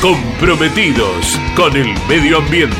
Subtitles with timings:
[0.00, 2.76] comprometidos con el medio ambiente.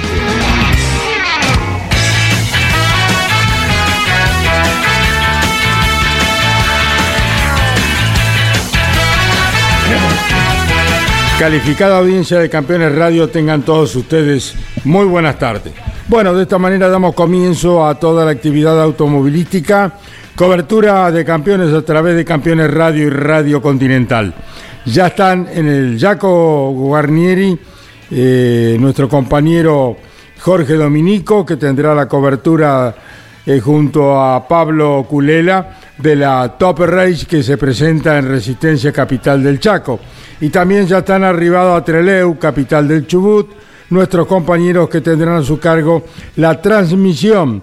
[11.39, 14.55] Calificada audiencia de Campeones Radio, tengan todos ustedes
[14.85, 15.73] muy buenas tardes.
[16.09, 19.93] Bueno, de esta manera damos comienzo a toda la actividad automovilística,
[20.35, 24.35] cobertura de campeones a través de Campeones Radio y Radio Continental.
[24.85, 27.59] Ya están en el Jaco Guarnieri,
[28.11, 29.97] eh, nuestro compañero
[30.41, 32.95] Jorge Dominico, que tendrá la cobertura
[33.45, 39.43] eh, junto a Pablo Culela de la Top Race que se presenta en Resistencia Capital
[39.43, 40.01] del Chaco.
[40.41, 43.51] Y también ya están arribados a Treleu, capital del Chubut,
[43.91, 46.05] nuestros compañeros que tendrán a su cargo
[46.37, 47.63] la transmisión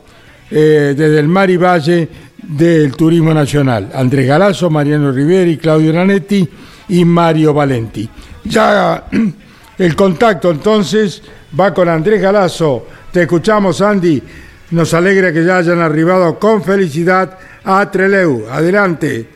[0.51, 2.09] eh, desde el mar y valle
[2.43, 3.89] del Turismo Nacional.
[3.95, 6.47] Andrés Galazo, Mariano Riveri, Claudio Nanetti
[6.89, 8.09] y Mario Valenti.
[8.43, 9.03] Ya
[9.77, 11.23] el contacto entonces
[11.59, 12.87] va con Andrés Galazo.
[13.11, 14.21] Te escuchamos, Andy.
[14.71, 18.47] Nos alegra que ya hayan arribado con felicidad a Treleu.
[18.49, 19.29] Adelante.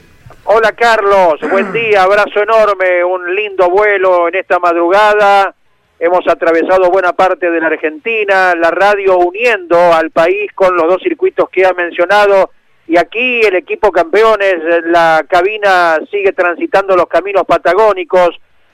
[0.45, 5.53] Hola Carlos, buen día, abrazo enorme, un lindo vuelo en esta madrugada.
[5.99, 11.01] Hemos atravesado buena parte de la Argentina, la radio uniendo al país con los dos
[11.03, 12.51] circuitos que ha mencionado.
[12.89, 14.55] Y aquí el equipo campeones,
[14.85, 18.31] la cabina sigue transitando los caminos patagónicos.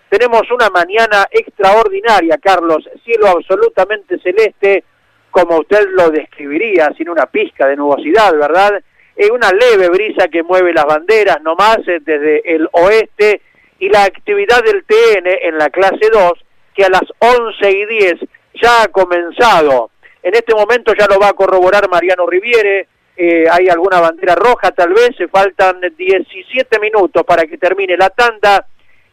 [0.07, 4.85] Tenemos una mañana extraordinaria, Carlos, cielo absolutamente celeste,
[5.29, 8.81] como usted lo describiría, sin una pizca de nubosidad, ¿verdad?
[9.17, 13.41] Es una leve brisa que mueve las banderas nomás eh, desde el oeste
[13.79, 16.31] y la actividad del TN en la clase 2
[16.73, 18.13] que a las 11 y 10
[18.63, 19.89] ya ha comenzado.
[20.23, 22.87] En este momento ya lo va a corroborar Mariano Riviere,
[23.17, 28.09] eh, hay alguna bandera roja tal vez, se faltan 17 minutos para que termine la
[28.09, 28.65] tanda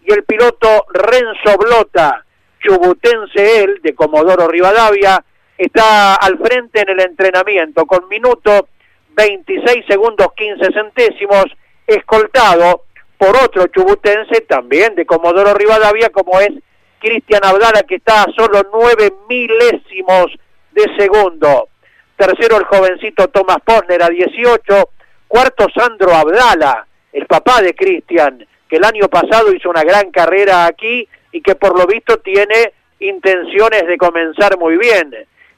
[0.04, 2.24] y el piloto Renzo Blota,
[2.60, 5.24] chubutense él, de Comodoro Rivadavia,
[5.56, 8.68] está al frente en el entrenamiento con minuto
[9.14, 11.44] 26 segundos 15 centésimos,
[11.86, 12.84] escoltado
[13.16, 16.50] por otro chubutense también de Comodoro Rivadavia, como es
[16.98, 20.26] Cristian Abdala, que está a solo 9 milésimos
[20.72, 21.68] de segundo.
[22.16, 24.90] Tercero el jovencito Tomás Posner a 18.
[25.28, 30.66] Cuarto Sandro Abdala, el papá de Cristian, que el año pasado hizo una gran carrera
[30.66, 35.10] aquí y que por lo visto tiene intenciones de comenzar muy bien.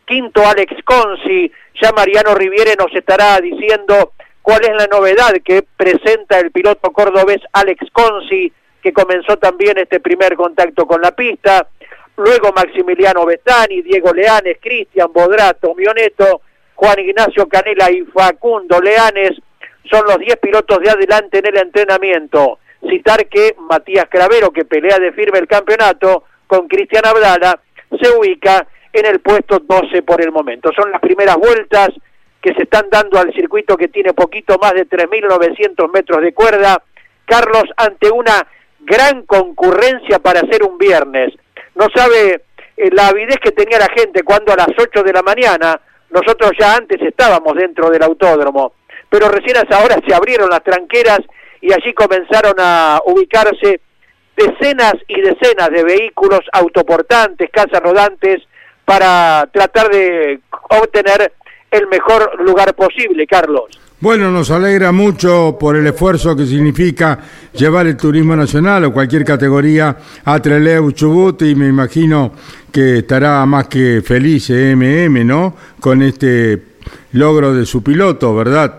[0.04, 1.50] Quinto Alex Consi,
[1.80, 4.12] ya Mariano Riviere nos estará diciendo
[4.42, 10.00] cuál es la novedad que presenta el piloto cordobés Alex Consi, que comenzó también este
[10.00, 11.66] primer contacto con la pista.
[12.16, 16.42] Luego Maximiliano Betani, Diego Leanes, Cristian Bodrato, Mioneto,
[16.74, 19.32] Juan Ignacio Canela y Facundo Leanes
[19.90, 22.58] son los 10 pilotos de adelante en el entrenamiento.
[22.88, 27.60] Citar que Matías Cravero, que pelea de firme el campeonato con Cristian Abdala,
[28.00, 30.70] se ubica en el puesto 12 por el momento.
[30.74, 31.88] Son las primeras vueltas
[32.40, 36.82] que se están dando al circuito que tiene poquito más de 3.900 metros de cuerda.
[37.24, 38.46] Carlos, ante una
[38.80, 41.32] gran concurrencia para hacer un viernes.
[41.74, 42.42] No sabe
[42.76, 45.80] eh, la avidez que tenía la gente cuando a las 8 de la mañana,
[46.10, 48.74] nosotros ya antes estábamos dentro del autódromo,
[49.08, 51.20] pero recién a esa hora se abrieron las tranqueras
[51.60, 53.80] y allí comenzaron a ubicarse
[54.36, 58.42] decenas y decenas de vehículos autoportantes, casas rodantes,
[58.84, 60.40] para tratar de
[60.70, 61.32] obtener
[61.70, 63.80] el mejor lugar posible, Carlos.
[64.04, 67.18] Bueno, nos alegra mucho por el esfuerzo que significa
[67.54, 69.96] llevar el turismo nacional o cualquier categoría
[70.26, 72.30] a Trelew, Chubut y me imagino
[72.70, 75.56] que estará más que feliz MM, ¿no?
[75.80, 76.60] Con este
[77.12, 78.74] logro de su piloto, ¿verdad?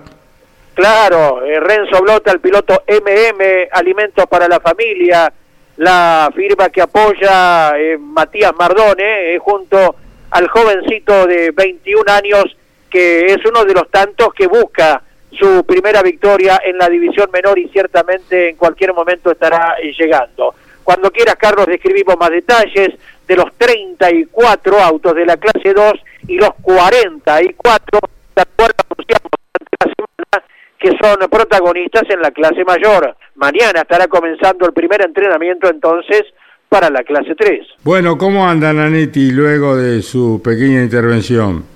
[0.75, 5.33] Claro, eh, Renzo Blota, el piloto MM, Alimentos para la Familia,
[5.77, 9.95] la firma que apoya eh, Matías Mardone, eh, junto
[10.29, 12.55] al jovencito de 21 años,
[12.91, 15.01] que es uno de los tantos que busca
[15.37, 20.55] su primera victoria en la división menor y ciertamente en cualquier momento estará eh, llegando.
[20.83, 22.89] Cuando quieras, Carlos, describimos más detalles
[23.27, 25.93] de los 34 autos de la clase 2
[26.27, 27.99] y los 44
[28.35, 30.45] de acuerdo la semana
[30.79, 33.15] que son protagonistas en la clase mayor.
[33.35, 36.23] Mañana estará comenzando el primer entrenamiento entonces
[36.69, 37.67] para la clase 3.
[37.83, 41.74] Bueno, ¿cómo anda Nanetti luego de su pequeña intervención?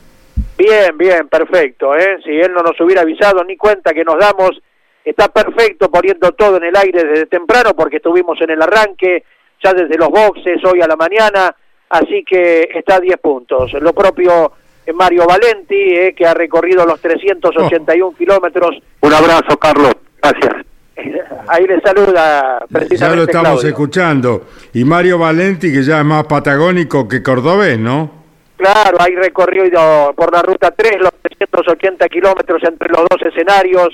[0.59, 1.95] Bien, bien, perfecto.
[1.95, 2.17] ¿eh?
[2.25, 4.61] Si él no nos hubiera avisado ni cuenta que nos damos,
[5.05, 9.23] está perfecto poniendo todo en el aire desde temprano porque estuvimos en el arranque,
[9.63, 11.55] ya desde los boxes, hoy a la mañana,
[11.89, 13.71] así que está a 10 puntos.
[13.73, 14.51] Lo propio
[14.93, 18.81] Mario Valenti, eh, que ha recorrido los 381 kilómetros.
[18.99, 19.93] Un abrazo, Carlos.
[20.21, 20.65] Gracias.
[21.47, 24.45] Ahí le saluda precisamente Ya lo estamos escuchando.
[24.73, 28.18] Y Mario Valenti, que ya es más patagónico que cordobés, ¿no?
[28.59, 33.87] Claro, hay recorrido por la ruta 3 los 380 kilómetros entre los dos escenarios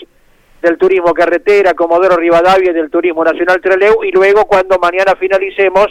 [0.59, 5.89] del turismo carretera, Comodoro Rivadavia y del turismo nacional Treleu, y luego cuando mañana finalicemos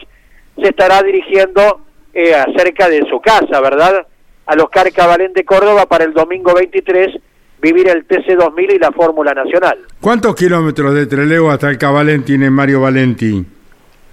[0.60, 1.82] se estará dirigiendo
[2.12, 4.08] eh, acerca de su casa, ¿verdad?
[4.46, 7.16] A los Carcabalén de Córdoba para el domingo 23
[7.62, 9.86] vivir el TC2000 y la Fórmula Nacional.
[10.00, 13.46] ¿Cuántos kilómetros de Trelew hasta el Cabalén tiene Mario Valenti?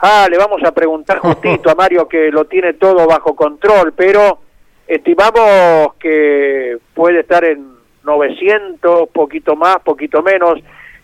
[0.01, 4.50] Ah, le vamos a preguntar justito a Mario que lo tiene todo bajo control, pero
[4.95, 7.65] estimamos que puede estar en
[8.03, 10.59] 900, poquito más, poquito menos.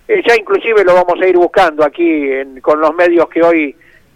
[0.08, 2.30] Eh, ya inclusive lo vamos a ir buscando aquí
[2.62, 3.76] con los medios que hoy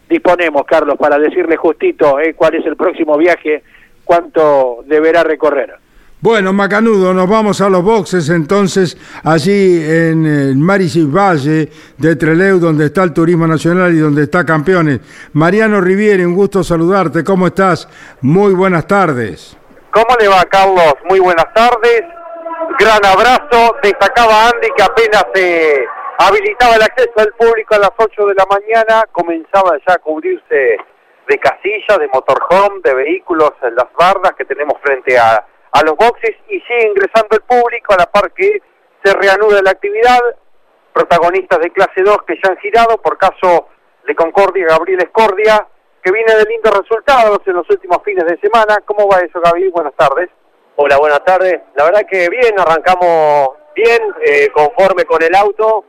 [0.09, 3.63] disponemos, Carlos, para decirle justito eh, cuál es el próximo viaje,
[4.03, 5.75] cuánto deberá recorrer.
[6.19, 12.59] Bueno, Macanudo, nos vamos a los boxes entonces, allí en el Marisis Valle de Treleu,
[12.59, 14.99] donde está el Turismo Nacional y donde está Campeones.
[15.33, 17.87] Mariano Riviere, un gusto saludarte, ¿cómo estás?
[18.21, 19.57] Muy buenas tardes.
[19.91, 20.93] ¿Cómo le va, Carlos?
[21.09, 22.03] Muy buenas tardes.
[22.79, 23.75] Gran abrazo.
[23.83, 25.85] Destacaba Andy que apenas se
[26.17, 30.77] habilitaba el acceso al público a las 8 de la mañana, comenzaba ya a cubrirse
[31.27, 36.35] de casillas, de motorhome, de vehículos las bardas que tenemos frente a a los boxes
[36.49, 38.61] y sigue ingresando el público a la par que
[39.03, 40.19] se reanuda la actividad.
[40.93, 43.69] Protagonistas de clase 2 que ya han girado, por caso
[44.05, 45.67] de Concordia, Gabriel Escordia,
[46.03, 48.77] que viene de lindos resultados en los últimos fines de semana.
[48.85, 49.71] ¿Cómo va eso, Gabriel?
[49.71, 50.29] Buenas tardes.
[50.75, 51.61] Hola, buenas tardes.
[51.75, 55.85] La verdad que bien, arrancamos bien, eh, conforme con el auto.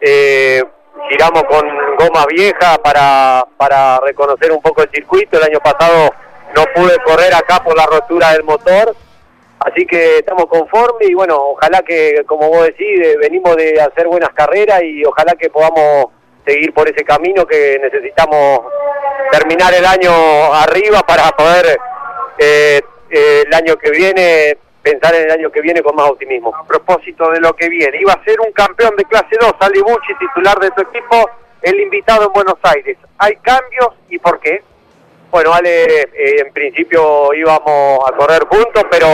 [0.00, 0.62] Eh,
[1.08, 1.68] giramos con
[1.98, 5.38] goma vieja para, para reconocer un poco el circuito.
[5.38, 6.10] El año pasado
[6.56, 8.94] no pude correr acá por la rotura del motor
[9.64, 14.30] Así que estamos conformes y bueno, ojalá que, como vos decís, venimos de hacer buenas
[14.30, 16.06] carreras y ojalá que podamos
[16.44, 18.60] seguir por ese camino que necesitamos
[19.30, 20.10] terminar el año
[20.52, 21.78] arriba para poder
[22.38, 22.80] eh,
[23.10, 26.54] eh, el año que viene pensar en el año que viene con más optimismo.
[26.54, 29.80] A propósito de lo que viene, iba a ser un campeón de clase 2, Ali
[29.80, 31.30] Bucci, titular de tu equipo,
[31.62, 32.98] el invitado en Buenos Aires.
[33.18, 34.62] ¿Hay cambios y por qué?
[35.30, 39.06] Bueno, Ale, eh, en principio íbamos a correr juntos, pero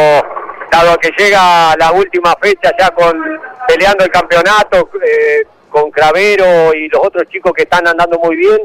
[0.70, 6.88] dado que llega la última fecha ya con peleando el campeonato eh, con Cravero y
[6.88, 8.58] los otros chicos que están andando muy bien,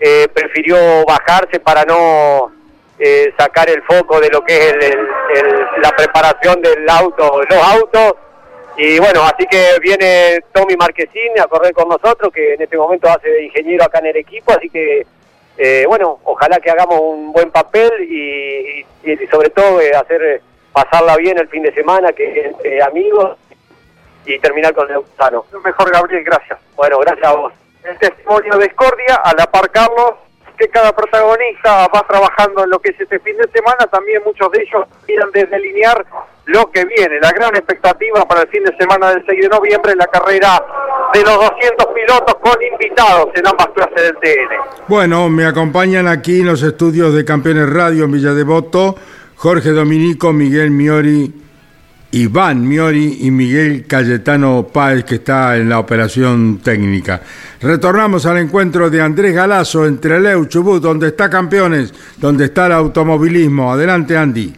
[0.00, 2.52] eh, prefirió bajarse para no
[3.38, 4.96] sacar el foco de lo que es
[5.82, 8.14] la preparación del auto, los autos.
[8.78, 13.08] Y bueno, así que viene Tommy Marquesín a correr con nosotros, que en este momento
[13.08, 15.06] hace ingeniero acá en el equipo, así que
[15.58, 18.84] eh, bueno, ojalá que hagamos un buen papel y,
[19.30, 20.40] sobre todo eh, hacer eh,
[20.72, 23.38] pasarla bien el fin de semana, que entre amigos
[24.26, 25.44] y terminar con sano.
[25.64, 26.58] Mejor Gabriel, gracias.
[26.74, 27.52] Bueno, gracias a vos.
[27.84, 30.14] El testimonio de Escordia, a la par Carlos,
[30.56, 34.50] que cada protagonista va trabajando en lo que es este fin de semana, también muchos
[34.52, 36.04] de ellos quieren delinear
[36.46, 39.94] lo que viene, la gran expectativa para el fin de semana del 6 de noviembre,
[39.96, 40.62] la carrera
[41.12, 44.54] de los 200 pilotos con invitados en ambas clases del TN.
[44.88, 48.96] Bueno, me acompañan aquí en los estudios de Campeones Radio en Villa Devoto,
[49.36, 51.45] Jorge Dominico, Miguel Miori,
[52.12, 57.20] Iván Miori y Miguel Cayetano Páez, que está en la operación técnica.
[57.60, 62.72] Retornamos al encuentro de Andrés Galazo entre Leu Chubut, donde está Campeones, donde está el
[62.72, 63.72] automovilismo.
[63.72, 64.54] Adelante, Andy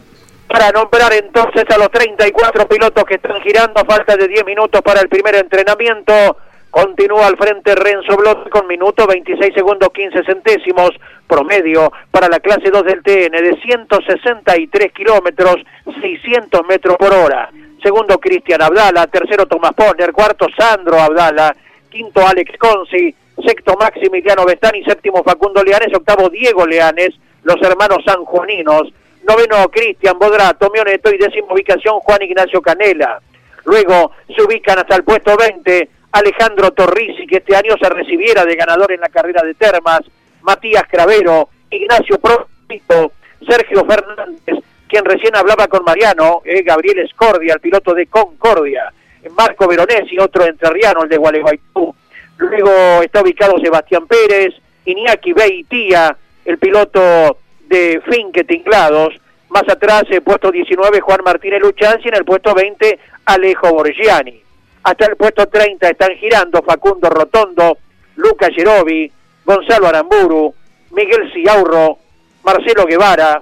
[0.49, 4.99] para nombrar entonces a los 34 pilotos que están girando, falta de 10 minutos para
[4.99, 6.37] el primer entrenamiento.
[6.71, 10.91] Continúa al frente Renzo Blot con minuto 26 segundos 15 centésimos
[11.27, 15.55] promedio para la clase 2 del TN de 163 kilómetros
[15.99, 17.49] 600 metros por hora.
[17.81, 21.55] Segundo Cristian Abdala, tercero Tomás Poner, cuarto Sandro Abdala,
[21.89, 28.93] quinto Alex Consi, sexto Maximiliano Bestani, séptimo Facundo Leanes, octavo Diego Leanes, los hermanos sanjuaninos,
[29.27, 31.13] noveno Cristian Bodrato, Mioneto.
[31.13, 33.21] Y décimo ubicación Juan Ignacio Canela.
[33.65, 38.55] Luego se ubican hasta el puesto 20 Alejandro Torrisi, que este año se recibiera de
[38.55, 40.01] ganador en la carrera de Termas,
[40.41, 43.11] Matías Cravero, Ignacio Profito,
[43.47, 48.91] Sergio Fernández, quien recién hablaba con Mariano, eh, Gabriel Escordia, el piloto de Concordia,
[49.31, 51.95] Marco Veronesi, otro entrerriano, el de Gualeguaytú.
[52.37, 57.37] Luego está ubicado Sebastián Pérez, Iñaki Beitía, el piloto
[57.67, 59.13] de Finque Tinglados.
[59.49, 64.48] Más atrás, el puesto 19, Juan Martínez Luchanzi, en el puesto 20, Alejo Borgiani.
[64.83, 67.77] Hasta el puesto 30 están girando Facundo Rotondo,
[68.15, 69.11] Luca Gerovi,
[69.45, 70.53] Gonzalo Aramburu,
[70.91, 71.97] Miguel Ciaurro,
[72.43, 73.41] Marcelo Guevara.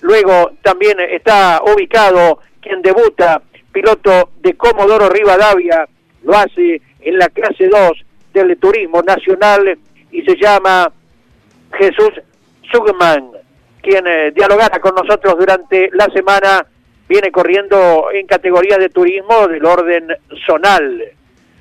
[0.00, 3.40] Luego también está ubicado quien debuta,
[3.72, 5.86] piloto de Comodoro Rivadavia,
[6.22, 7.92] lo hace en la clase 2
[8.32, 9.78] del Turismo Nacional
[10.10, 10.90] y se llama
[11.72, 12.10] Jesús
[12.70, 13.30] Sugman,
[13.82, 16.66] quien eh, dialogará con nosotros durante la semana,
[17.14, 20.08] viene corriendo en categoría de turismo del orden
[20.44, 21.00] zonal.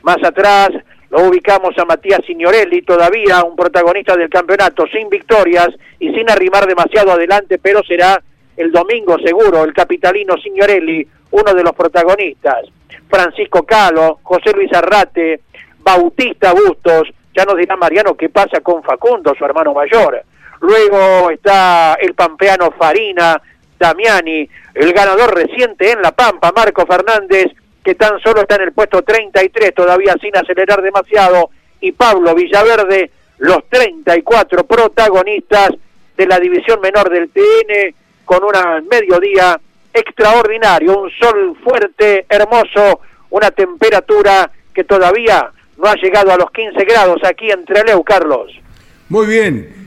[0.01, 0.69] Más atrás
[1.11, 5.67] lo ubicamos a Matías Signorelli, todavía un protagonista del campeonato, sin victorias
[5.99, 8.19] y sin arrimar demasiado adelante, pero será
[8.57, 12.65] el domingo seguro, el capitalino Signorelli, uno de los protagonistas.
[13.07, 15.41] Francisco Calo, José Luis Arrate,
[15.81, 20.23] Bautista Bustos, ya nos dirá Mariano qué pasa con Facundo, su hermano mayor.
[20.61, 23.39] Luego está el pampeano Farina,
[23.79, 27.47] Damiani, el ganador reciente en La Pampa, Marco Fernández,
[27.83, 31.49] que tan solo está en el puesto 33, todavía sin acelerar demasiado,
[31.81, 35.71] y Pablo Villaverde, los 34 protagonistas
[36.15, 39.59] de la división menor del TN, con un mediodía
[39.93, 43.01] extraordinario, un sol fuerte, hermoso,
[43.31, 48.51] una temperatura que todavía no ha llegado a los 15 grados aquí en Treleu, Carlos.
[49.09, 49.82] Muy bien,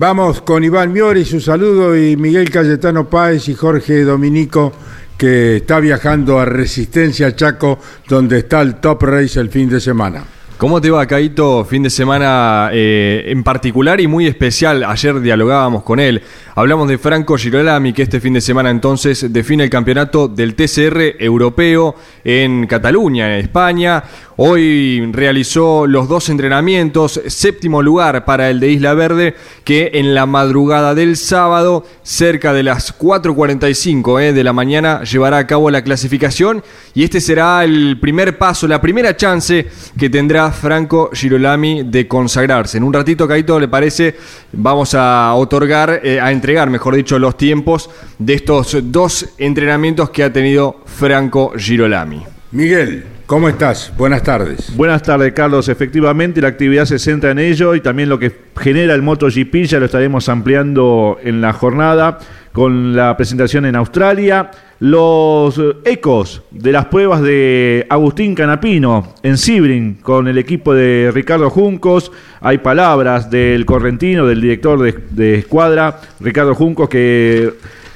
[0.00, 4.72] Vamos con Iván Miori, su saludo, y Miguel Cayetano Páez y Jorge Dominico,
[5.18, 7.78] que está viajando a Resistencia Chaco,
[8.08, 10.24] donde está el Top Race el fin de semana.
[10.56, 11.66] ¿Cómo te va, Caito?
[11.66, 14.84] Fin de semana eh, en particular y muy especial.
[14.84, 16.22] Ayer dialogábamos con él.
[16.56, 21.14] Hablamos de Franco Girolami, que este fin de semana entonces define el campeonato del TCR
[21.20, 24.02] europeo en Cataluña, en España.
[24.36, 30.26] Hoy realizó los dos entrenamientos, séptimo lugar para el de Isla Verde, que en la
[30.26, 35.84] madrugada del sábado, cerca de las 4.45 eh, de la mañana, llevará a cabo la
[35.84, 36.64] clasificación
[36.94, 42.78] y este será el primer paso, la primera chance que tendrá Franco Girolami de consagrarse.
[42.78, 44.16] En un ratito, Caito, ¿le parece?
[44.52, 50.24] Vamos a otorgar, eh, a entregar, mejor dicho, los tiempos de estos dos entrenamientos que
[50.24, 52.22] ha tenido Franco Girolami.
[52.52, 53.04] Miguel.
[53.26, 53.92] ¿Cómo estás?
[53.96, 54.74] Buenas tardes.
[54.74, 55.68] Buenas tardes, Carlos.
[55.68, 59.78] Efectivamente, la actividad se centra en ello y también lo que genera el MotoGP ya
[59.78, 62.18] lo estaremos ampliando en la jornada
[62.52, 64.50] con la presentación en Australia.
[64.80, 71.50] Los ecos de las pruebas de Agustín Canapino en Sibrin con el equipo de Ricardo
[71.50, 72.10] Juncos.
[72.40, 77.52] Hay palabras del correntino, del director de, de escuadra, Ricardo Juncos, que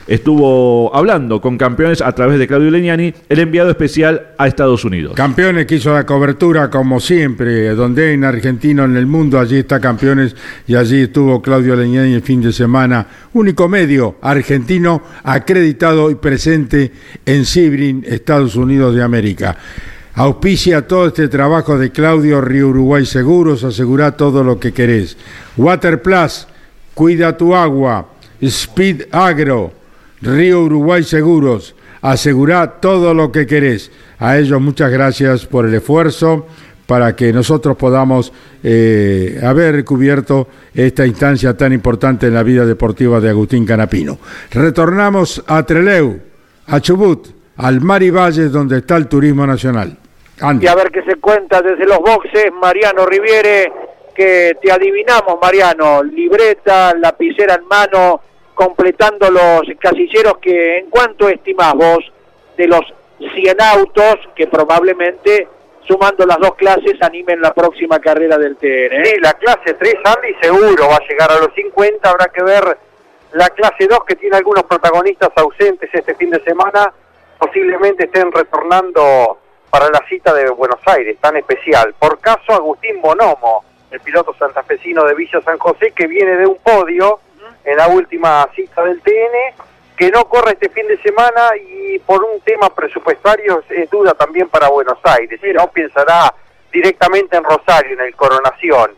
[0.06, 5.14] estuvo hablando con campeones a través de Claudio Leñani, el enviado especial a Estados Unidos.
[5.14, 9.80] Campeones que hizo la cobertura como siempre, donde en argentino en el mundo, allí está
[9.80, 16.16] campeones y allí estuvo Claudio Leñani el fin de semana, único medio argentino acreditado y
[16.16, 16.92] presente
[17.24, 19.56] en Sibrin, Estados Unidos de América.
[20.16, 25.16] Auspicia todo este trabajo de Claudio Río Uruguay Seguros, asegura todo lo que querés.
[25.56, 26.46] Water Plus,
[26.94, 28.10] cuida tu agua.
[28.40, 29.72] Speed Agro,
[30.24, 33.92] Río Uruguay Seguros, asegura todo lo que querés.
[34.18, 36.46] A ellos muchas gracias por el esfuerzo
[36.86, 43.20] para que nosotros podamos eh, haber cubierto esta instancia tan importante en la vida deportiva
[43.20, 44.18] de Agustín Canapino.
[44.50, 46.20] Retornamos a Treleu,
[46.68, 47.28] a Chubut,
[47.58, 49.98] al Mar y Valles, donde está el turismo nacional.
[50.60, 53.70] Y a ver qué se cuenta desde los boxes, Mariano Riviere,
[54.14, 58.20] que te adivinamos, Mariano, libreta, lapicera en mano,
[58.54, 61.98] completando los casilleros que en cuanto estimás vos
[62.56, 62.82] de los
[63.18, 65.48] 100 autos que probablemente
[65.86, 68.92] sumando las dos clases animen la próxima carrera del TN.
[68.92, 69.02] ¿eh?
[69.04, 72.78] Sí, la clase 3 Andy seguro va a llegar a los 50, habrá que ver
[73.32, 76.92] la clase 2 que tiene algunos protagonistas ausentes este fin de semana,
[77.38, 79.38] posiblemente estén retornando
[79.70, 81.94] para la cita de Buenos Aires, tan especial.
[81.98, 86.56] Por caso Agustín Bonomo, el piloto santafesino de Villa San José, que viene de un
[86.56, 87.20] podio,
[87.64, 89.64] en la última cita del TN,
[89.96, 94.48] que no corre este fin de semana y por un tema presupuestario es duda también
[94.48, 96.34] para Buenos Aires, no pensará
[96.72, 98.90] directamente en Rosario, en el Coronación.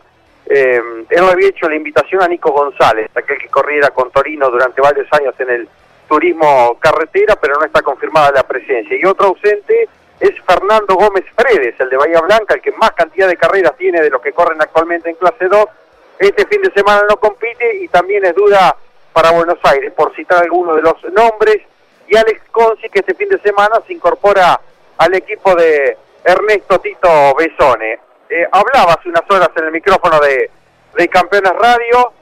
[0.49, 4.49] eh, él le había hecho la invitación a Nico González, aquel que corriera con Torino
[4.49, 5.69] durante varios años en el
[6.07, 8.97] turismo carretera, pero no está confirmada la presencia.
[8.97, 9.89] Y otro ausente
[10.19, 14.01] es Fernando Gómez Fredes, el de Bahía Blanca, el que más cantidad de carreras tiene
[14.01, 15.65] de los que corren actualmente en clase 2.
[16.19, 18.75] Este fin de semana no compite y también es duda
[19.13, 21.57] para Buenos Aires, por citar algunos de los nombres.
[22.07, 24.59] Y Alex Conci, que este fin de semana se incorpora
[24.97, 27.99] al equipo de Ernesto Tito Besone.
[28.29, 30.49] Eh, hablaba hace unas horas en el micrófono de,
[30.95, 32.13] de Campeones Radio.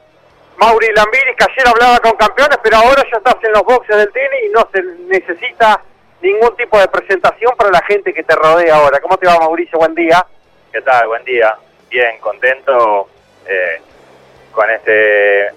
[0.57, 4.11] Mauri Lambiris, que ayer hablaba con campeones, pero ahora ya estás en los boxes del
[4.11, 5.81] tenis y no se necesita
[6.21, 8.99] ningún tipo de presentación para la gente que te rodea ahora.
[8.99, 9.77] ¿Cómo te va, Mauricio?
[9.77, 10.25] Buen día.
[10.71, 11.07] ¿Qué tal?
[11.07, 11.57] Buen día.
[11.89, 13.09] Bien, contento
[13.47, 13.81] eh,
[14.51, 15.51] con este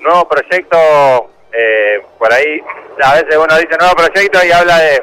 [0.00, 1.30] nuevo proyecto.
[1.52, 2.62] Eh, por ahí,
[3.02, 5.02] a veces uno dice nuevo proyecto y habla de,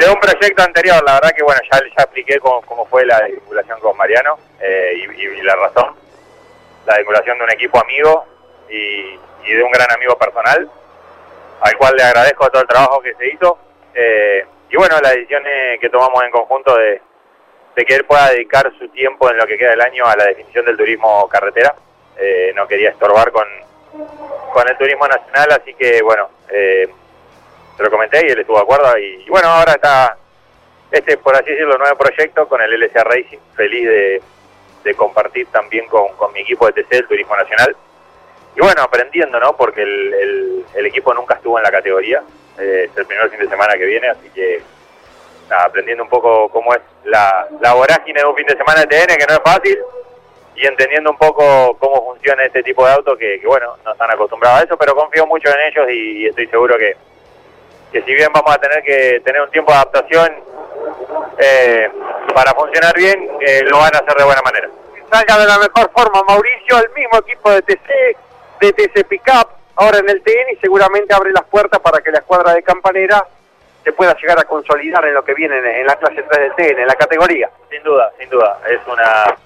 [0.00, 1.02] de un proyecto anterior.
[1.04, 5.06] La verdad que, bueno, ya, ya expliqué cómo, cómo fue la vinculación con Mariano eh,
[5.16, 5.94] y, la razón.
[6.86, 8.24] La vinculación de un equipo amigo
[8.68, 10.70] y, y de un gran amigo personal,
[11.60, 13.58] al cual le agradezco todo el trabajo que se hizo
[13.94, 15.42] eh, y bueno, la decisión
[15.80, 17.00] que tomamos en conjunto de,
[17.74, 20.24] de, que él pueda dedicar su tiempo en lo que queda del año a la
[20.24, 21.74] definición del turismo carretera.
[22.18, 23.46] Eh, no quería estorbar con,
[24.52, 26.88] con el turismo nacional, así que bueno, eh,
[27.76, 28.98] se lo comenté y él estuvo de acuerdo.
[28.98, 30.16] Y, bueno, ahora está
[30.90, 33.38] este, por así decirlo, nuevo proyecto con el LSA Racing.
[33.54, 34.22] Feliz de,
[34.84, 37.76] de compartir también con, con mi equipo de TC, el Turismo Nacional.
[38.56, 39.56] Y bueno, aprendiendo, ¿no?
[39.56, 42.22] Porque el, el, el equipo nunca estuvo en la categoría
[42.60, 44.62] eh, es el primer fin de semana que viene, así que
[45.50, 49.16] aprendiendo un poco cómo es la, la vorágine de un fin de semana de TN,
[49.16, 49.78] que no es fácil,
[50.54, 54.60] y entendiendo un poco cómo funciona este tipo de auto, que, bueno, no están acostumbrados
[54.60, 56.96] a eso, pero confío mucho en ellos y, y estoy seguro que,
[57.92, 60.32] que si bien vamos a tener que tener un tiempo de adaptación
[61.38, 61.90] eh,
[62.34, 64.68] para funcionar bien, eh, lo van a hacer de buena manera.
[65.10, 68.16] Salga de la mejor forma, Mauricio, el mismo equipo de TC,
[68.60, 72.18] de TC Pickup, ahora en el TN y seguramente abre las puertas para que la
[72.18, 73.26] escuadra de Campanera
[73.82, 76.80] se pueda llegar a consolidar en lo que viene en, la clase 3 del TN,
[76.80, 77.50] en la categoría.
[77.70, 79.36] Sin duda, sin duda, es una,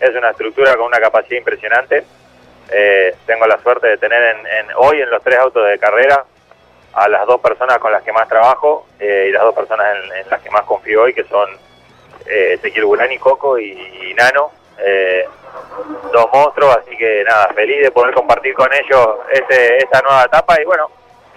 [0.00, 2.04] es una estructura con una capacidad impresionante.
[2.70, 6.24] Eh, tengo la suerte de tener en, en, hoy en los tres autos de carrera
[6.92, 10.16] a las dos personas con las que más trabajo eh, y las dos personas en,
[10.18, 11.48] en, las que más confío hoy, que son
[12.26, 14.50] eh, Ezequiel Burani, Coco y, y Nano.
[14.78, 15.26] Eh,
[16.12, 20.60] dos monstruos, así que nada, feliz de poder compartir con ellos este, esta nueva etapa
[20.60, 20.90] y bueno,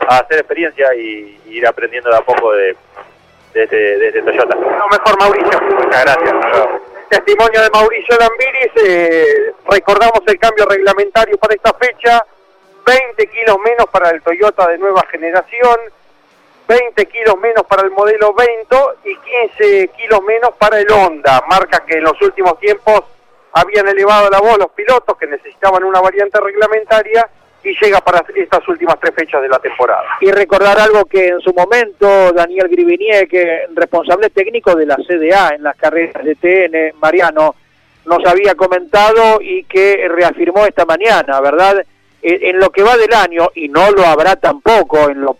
[0.08, 2.76] a hacer experiencia y, y ir aprendiendo de a poco de,
[3.54, 4.56] de, este, de este Toyota.
[4.56, 5.62] Lo mejor, Mauricio.
[5.62, 6.36] Muchas gracias.
[7.10, 12.26] Testimonio de Mauricio Lambiris, eh, recordamos el cambio reglamentario para esta fecha,
[12.86, 15.78] 20 kilos menos para el Toyota de nueva generación,
[16.70, 21.84] 20 kilos menos para el modelo Vento y 15 kilos menos para el Honda, marca
[21.86, 23.02] que en los últimos tiempos
[23.52, 27.30] habían elevado la voz los pilotos que necesitaban una variante reglamentaria
[27.64, 30.18] y llega para estas últimas tres fechas de la temporada.
[30.22, 35.56] Y recordar algo que en su momento Daniel Grivinier, que responsable técnico de la CDA
[35.56, 37.56] en las carreras de TN, Mariano,
[38.06, 41.86] nos había comentado y que reafirmó esta mañana, ¿verdad?
[42.24, 45.38] En lo que va del año, y no lo habrá tampoco en lo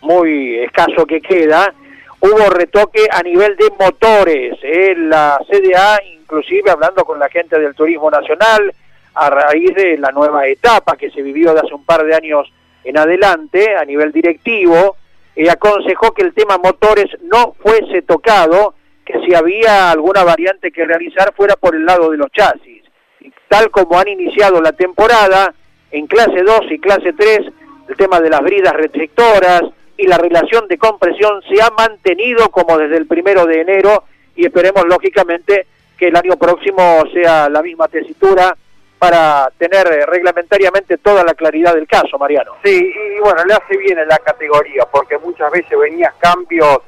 [0.00, 1.72] muy escaso que queda,
[2.20, 4.56] hubo retoque a nivel de motores.
[4.62, 4.94] ¿eh?
[4.96, 8.72] La CDA, inclusive hablando con la gente del Turismo Nacional,
[9.14, 12.52] a raíz de la nueva etapa que se vivió de hace un par de años
[12.84, 14.96] en adelante, a nivel directivo,
[15.36, 18.74] eh, aconsejó que el tema motores no fuese tocado,
[19.04, 22.82] que si había alguna variante que realizar fuera por el lado de los chasis.
[23.20, 25.54] Y tal como han iniciado la temporada,
[25.90, 27.40] en clase 2 y clase 3,
[27.88, 29.62] el tema de las bridas restrictoras,
[29.96, 34.44] y la relación de compresión se ha mantenido como desde el primero de enero y
[34.44, 38.56] esperemos lógicamente que el año próximo sea la misma tesitura
[38.98, 42.52] para tener eh, reglamentariamente toda la claridad del caso, Mariano.
[42.64, 46.78] Sí, y bueno, le hace bien en la categoría, porque muchas veces venías cambios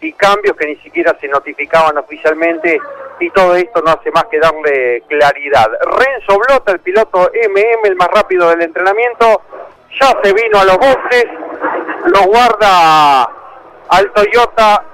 [0.00, 2.78] y cambios que ni siquiera se notificaban oficialmente
[3.18, 5.70] y todo esto no hace más que darle claridad.
[5.80, 9.42] Renzo Blota, el piloto MM, el más rápido del entrenamiento,
[10.00, 11.24] ya se vino a los boxes,
[12.06, 13.24] lo guarda
[13.88, 14.84] al Toyota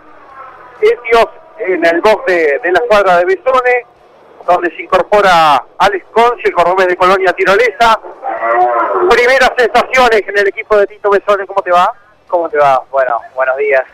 [0.80, 3.86] Etios en el box de, de la escuadra de Besone,
[4.46, 7.98] donde se incorpora Alex Conci, el de Colonia Tirolesa.
[9.08, 11.92] Primeras sensaciones en el equipo de Tito Besone, ¿cómo te va?
[12.28, 12.82] ¿Cómo te va?
[12.90, 13.84] Bueno, buenos días.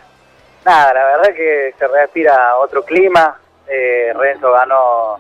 [0.65, 3.39] Nada, la verdad que se respira otro clima.
[3.67, 5.19] Eh, Renzo ganó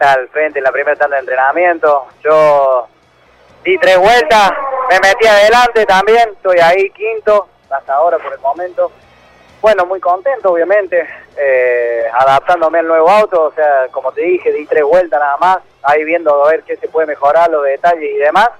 [0.00, 2.06] al frente en la primera tanda de entrenamiento.
[2.22, 2.88] Yo
[3.64, 4.52] di tres vueltas,
[4.88, 8.90] me metí adelante también, estoy ahí quinto, hasta ahora por el momento.
[9.60, 11.04] Bueno, muy contento obviamente,
[11.36, 15.58] eh, adaptándome al nuevo auto, o sea, como te dije, di tres vueltas nada más,
[15.82, 18.50] ahí viendo a ver qué se puede mejorar, los detalles y demás,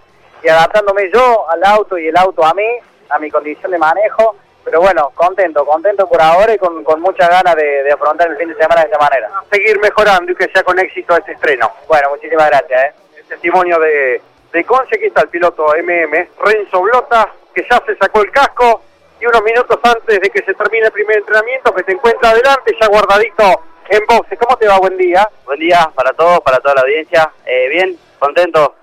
[0.42, 2.68] y adaptándome yo al auto y el auto a mí,
[3.10, 4.34] a mi condición de manejo,
[4.64, 8.36] pero bueno, contento, contento por ahora y con, con muchas ganas de, de afrontar el
[8.36, 9.30] fin de semana de esta manera.
[9.50, 11.72] Seguir mejorando y que sea con éxito este estreno.
[11.86, 12.84] Bueno, muchísimas gracias.
[12.84, 12.92] ¿eh?
[13.16, 14.20] El testimonio de,
[14.52, 18.82] de Conce, aquí está el piloto MM, Renzo Blota, que ya se sacó el casco
[19.20, 22.76] y unos minutos antes de que se termine el primer entrenamiento, que se encuentra adelante,
[22.80, 24.36] ya guardadito en boxe.
[24.36, 24.78] ¿Cómo te va?
[24.78, 25.28] Buen día.
[25.44, 27.30] Buen día para todos, para toda la audiencia.
[27.44, 28.74] Eh, bien, contento.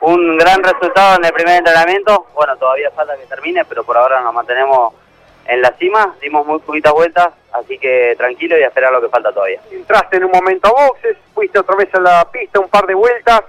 [0.00, 2.26] Un gran resultado en el primer entrenamiento.
[2.34, 4.94] Bueno, todavía falta que termine, pero por ahora nos mantenemos
[5.46, 6.14] en la cima.
[6.20, 9.60] Dimos muy poquitas vueltas, así que tranquilo y a esperar lo que falta todavía.
[9.70, 12.94] Entraste en un momento a boxes, fuiste otra vez a la pista un par de
[12.94, 13.42] vueltas,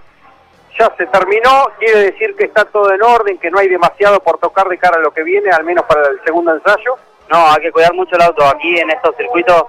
[0.77, 4.37] ya se terminó, quiere decir que está todo en orden, que no hay demasiado por
[4.39, 6.95] tocar de cara a lo que viene, al menos para el segundo ensayo.
[7.29, 9.63] No, hay que cuidar mucho el auto aquí en estos circuitos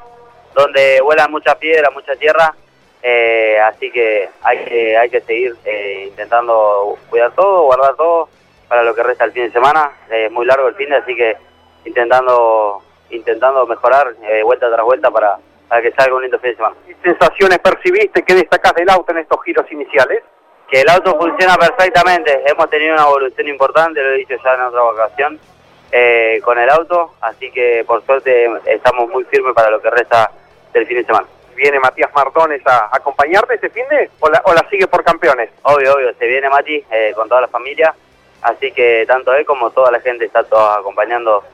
[0.54, 2.54] donde vuelan mucha piedra, mucha tierra,
[3.02, 8.28] eh, así que hay que, hay que seguir eh, intentando cuidar todo, guardar todo
[8.68, 9.92] para lo que resta el fin de semana.
[10.10, 11.36] Es muy largo el fin de, así que
[11.84, 15.36] intentando intentando mejorar eh, vuelta tras vuelta para,
[15.68, 16.76] para que salga un lindo fin de semana.
[16.86, 20.22] ¿Qué sensaciones percibiste que destacás del auto en estos giros iniciales?
[20.74, 24.60] Que el auto funciona perfectamente, hemos tenido una evolución importante, lo he dicho ya en
[24.62, 25.38] otra ocasión,
[25.92, 30.32] eh, con el auto, así que por suerte estamos muy firmes para lo que resta
[30.72, 31.28] del fin de semana.
[31.54, 35.50] ¿Viene Matías Martones a acompañarte este fin de o la, o la sigue por campeones?
[35.62, 37.94] Obvio, obvio, se viene Mati eh, con toda la familia,
[38.42, 41.44] así que tanto él como toda la gente está toda acompañando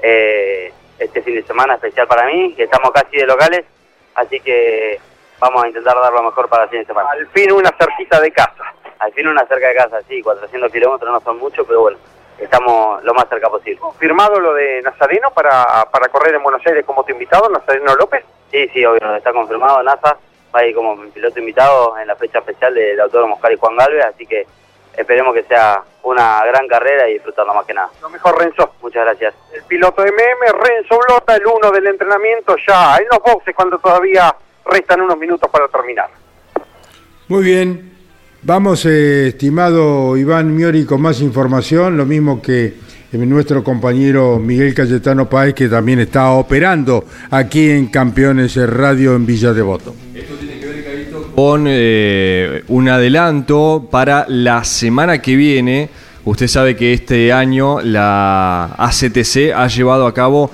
[0.00, 3.66] eh, este fin de semana especial para mí, que estamos casi de locales,
[4.14, 4.98] así que
[5.40, 7.10] vamos a intentar dar lo mejor para el fin de semana.
[7.10, 8.64] Al fin una cerquita de casa.
[8.98, 11.96] Al fin una cerca de casa, sí, 400 kilómetros no son mucho, pero bueno,
[12.38, 13.80] estamos lo más cerca posible.
[13.98, 18.24] ¿Firmado lo de Nazareno para, para correr en Buenos Aires como tu invitado, Nazareno López?
[18.50, 20.18] Sí, sí, obvio, está confirmado NASA,
[20.54, 23.76] va a ir como piloto invitado en la fecha especial del autódromo Oscar y Juan
[23.76, 24.46] Galvez, así que
[24.96, 27.88] esperemos que sea una gran carrera y disfrutarlo más que nada.
[28.02, 28.74] Lo mejor, Renzo.
[28.82, 29.34] Muchas gracias.
[29.54, 34.34] El piloto MM, Renzo Blota, el uno del entrenamiento ya en los boxes cuando todavía
[34.64, 36.08] restan unos minutos para terminar.
[37.28, 37.90] Muy bien.
[38.42, 42.74] Vamos, eh, estimado Iván Miori, con más información, lo mismo que
[43.12, 49.26] eh, nuestro compañero Miguel Cayetano Páez, que también está operando aquí en Campeones Radio en
[49.26, 49.94] Villa Devoto.
[51.34, 55.90] con eh, un adelanto para la semana que viene.
[56.24, 60.50] Usted sabe que este año la ACTC ha llevado a cabo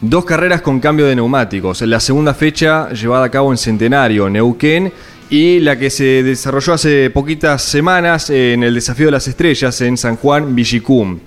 [0.00, 1.82] dos carreras con cambio de neumáticos.
[1.82, 4.92] La segunda fecha llevada a cabo en Centenario, Neuquén,
[5.30, 9.96] y la que se desarrolló hace poquitas semanas en el Desafío de las Estrellas en
[9.96, 11.18] San Juan, Villicum.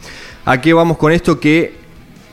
[0.46, 1.40] ¿A qué vamos con esto?
[1.40, 1.76] Que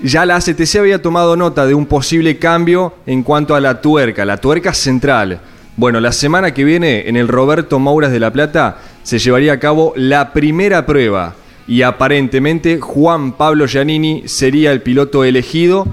[0.03, 4.25] ya la ACTC había tomado nota de un posible cambio en cuanto a la tuerca,
[4.25, 5.41] la tuerca central.
[5.77, 9.61] Bueno, la semana que viene en el Roberto Mouras de La Plata se llevaría a
[9.61, 11.35] cabo la primera prueba
[11.67, 15.87] y aparentemente Juan Pablo Giannini sería el piloto elegido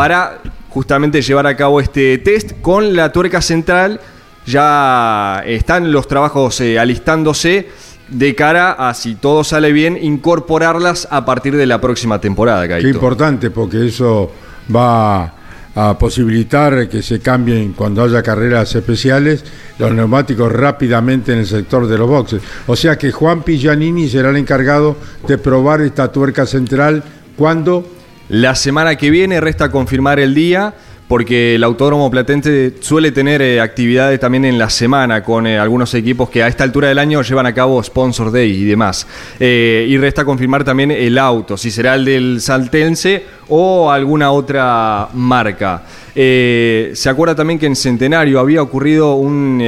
[0.00, 4.00] para justamente llevar a cabo este test con la tuerca central.
[4.46, 7.68] Ya están los trabajos eh, alistándose
[8.08, 12.66] de cara a, si todo sale bien, incorporarlas a partir de la próxima temporada.
[12.66, 14.32] Qué importante, porque eso
[14.74, 15.34] va
[15.74, 19.44] a posibilitar que se cambien cuando haya carreras especiales
[19.78, 22.40] los neumáticos rápidamente en el sector de los boxes.
[22.68, 24.96] O sea que Juan Pillanini será el encargado
[25.28, 27.04] de probar esta tuerca central
[27.36, 27.99] cuando...
[28.30, 30.72] La semana que viene resta confirmar el día
[31.08, 35.92] porque el Autódromo Platense suele tener eh, actividades también en la semana con eh, algunos
[35.94, 39.04] equipos que a esta altura del año llevan a cabo Sponsor Day y demás.
[39.40, 45.08] Eh, y resta confirmar también el auto, si será el del Saltense o alguna otra
[45.12, 45.82] marca.
[46.14, 49.60] Se acuerda también que en Centenario había ocurrido un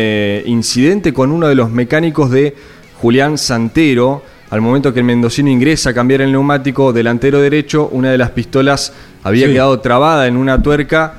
[0.46, 2.55] incidente con uno de los mecánicos de
[3.01, 4.22] Julián Santero.
[4.53, 8.33] Al momento que el mendocino ingresa a cambiar el neumático delantero derecho, una de las
[8.33, 8.93] pistolas
[9.25, 9.55] había Sí.
[9.55, 11.15] quedado trabada en una tuerca.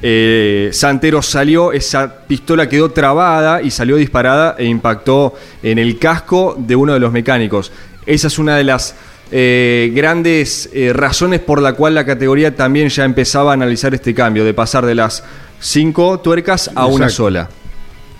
[0.00, 6.56] Eh, Santero salió, esa pistola quedó trabada y salió disparada e impactó en el casco
[6.58, 7.72] de uno de los mecánicos.
[8.06, 8.94] Esa es una de las
[9.32, 14.14] eh, grandes eh, razones por la cual la categoría también ya empezaba a analizar este
[14.14, 15.22] cambio, de pasar de las
[15.60, 17.50] cinco tuercas a una sola.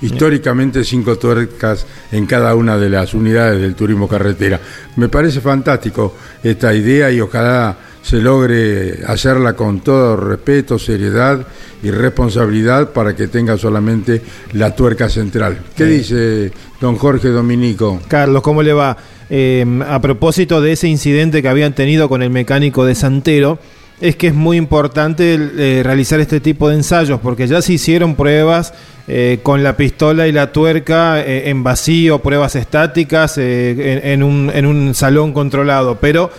[0.01, 4.61] Históricamente cinco tuercas en cada una de las unidades del turismo carretera.
[4.97, 11.47] Me parece fantástico esta idea y ojalá se logre hacerla con todo respeto, seriedad
[11.83, 15.59] y responsabilidad para que tenga solamente la tuerca central.
[15.77, 18.01] ¿Qué dice don Jorge Dominico?
[18.09, 18.97] Carlos, ¿cómo le va?
[19.31, 23.59] Eh, a propósito de ese incidente que habían tenido con el mecánico de Santero,
[24.01, 28.15] es que es muy importante eh, realizar este tipo de ensayos, porque ya se hicieron
[28.15, 28.73] pruebas
[29.09, 34.67] eh, con la pistola y la tuerca eh, en vacío, pruebas estáticas en, un, en,
[34.67, 36.31] un, salón controlado, pero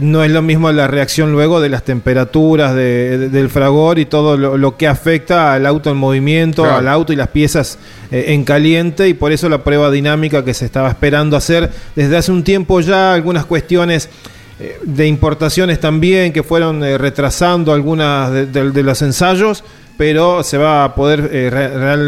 [0.00, 4.76] no es lo mismo la reacción luego de las temperaturas del fragor y todo lo,
[4.76, 7.78] que afecta al auto en movimiento, al auto y las piezas
[8.12, 12.30] en caliente, y por eso la prueba dinámica que se estaba esperando hacer desde hace
[12.30, 14.08] un tiempo ya, algunas cuestiones
[14.62, 19.64] eh, de importaciones también que fueron eh, retrasando algunas de, los ensayos,
[19.96, 21.50] pero se va a poder eh,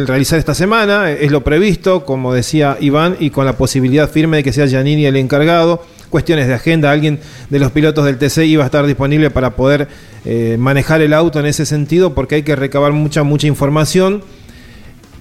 [0.06, 4.44] realizar esta semana, es lo previsto, como decía Iván, y con la posibilidad firme de
[4.44, 5.84] que sea Giannini el encargado.
[6.10, 7.18] Cuestiones de agenda, alguien
[7.50, 9.88] de los pilotos del TC iba a estar disponible para poder
[10.58, 14.22] manejar el auto en ese sentido, porque hay que recabar mucha, mucha información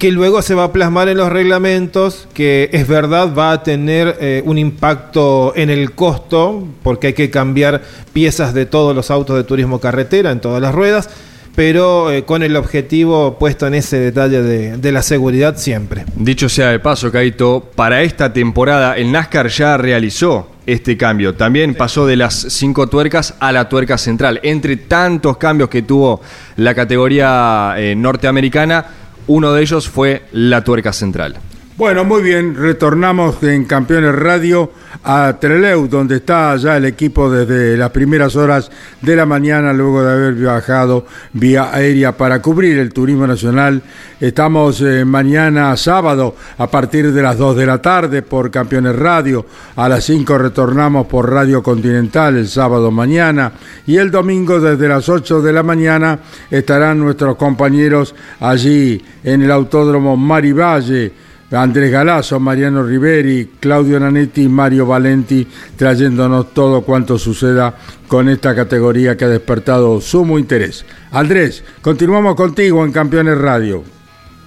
[0.03, 4.17] que luego se va a plasmar en los reglamentos, que es verdad va a tener
[4.19, 9.37] eh, un impacto en el costo, porque hay que cambiar piezas de todos los autos
[9.37, 11.09] de turismo carretera, en todas las ruedas,
[11.55, 16.03] pero eh, con el objetivo puesto en ese detalle de, de, la seguridad siempre.
[16.17, 21.35] Dicho sea de paso, Caito, para esta temporada el NASCAR ya realizó este cambio.
[21.35, 24.41] También pasó de las cinco tuercas a la tuerca central.
[24.43, 26.21] Entre tantos cambios que tuvo
[26.57, 28.85] la categoría eh, norteamericana,
[29.27, 31.38] uno de ellos fue la tuerca central.
[31.75, 34.69] Bueno, muy bien, retornamos en Campeones Radio
[35.03, 38.69] a Treleu, donde está ya el equipo desde las primeras horas
[39.01, 43.81] de la mañana, luego de haber viajado vía aérea para cubrir el turismo nacional.
[44.19, 49.43] Estamos eh, mañana sábado a partir de las 2 de la tarde por Campeones Radio,
[49.75, 53.51] a las 5 retornamos por Radio Continental el sábado mañana
[53.88, 56.19] y el domingo desde las 8 de la mañana
[56.51, 64.88] estarán nuestros compañeros allí en el Autódromo Marivalle Andrés Galazo, Mariano Riveri, Claudio Nanetti Mario
[64.88, 67.75] Valenti, trayéndonos todo cuanto suceda
[68.08, 70.86] con esta categoría que ha despertado sumo interés.
[71.12, 73.84] Andrés, continuamos contigo en Campeones Radio.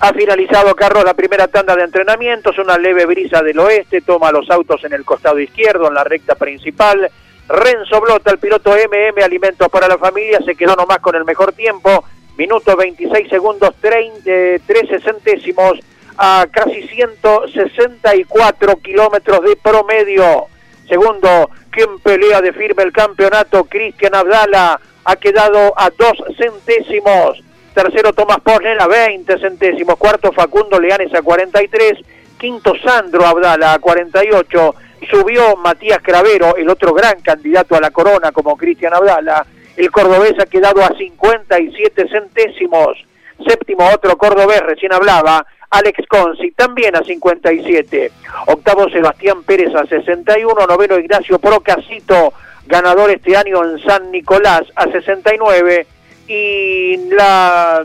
[0.00, 4.50] Ha finalizado Carlos la primera tanda de entrenamientos, una leve brisa del oeste, toma los
[4.50, 7.08] autos en el costado izquierdo, en la recta principal.
[7.48, 11.52] Renzo Blota, el piloto MM Alimentos para la Familia, se quedó nomás con el mejor
[11.52, 12.04] tiempo,
[12.36, 14.60] minuto 26 segundos 13
[15.00, 15.78] centésimos
[16.18, 20.46] a casi 164 kilómetros de promedio.
[20.88, 27.42] Segundo, quien pelea de firme el campeonato, Cristian Abdala, ha quedado a dos centésimos.
[27.74, 29.96] Tercero, Tomás Pornel a 20 centésimos.
[29.96, 31.98] Cuarto, Facundo Leanes a 43.
[32.38, 34.74] Quinto, Sandro Abdala a 48.
[35.10, 39.46] Subió Matías Cravero, el otro gran candidato a la corona como Cristian Abdala.
[39.76, 42.96] El cordobés ha quedado a 57 centésimos.
[43.46, 48.12] Séptimo, otro cordobés, recién hablaba, Alex Consi también a 57.
[48.46, 50.66] Octavo Sebastián Pérez a 61.
[50.66, 52.32] Noveno Ignacio Procasito,
[52.66, 55.86] ganador este año en San Nicolás a 69.
[56.28, 57.84] Y la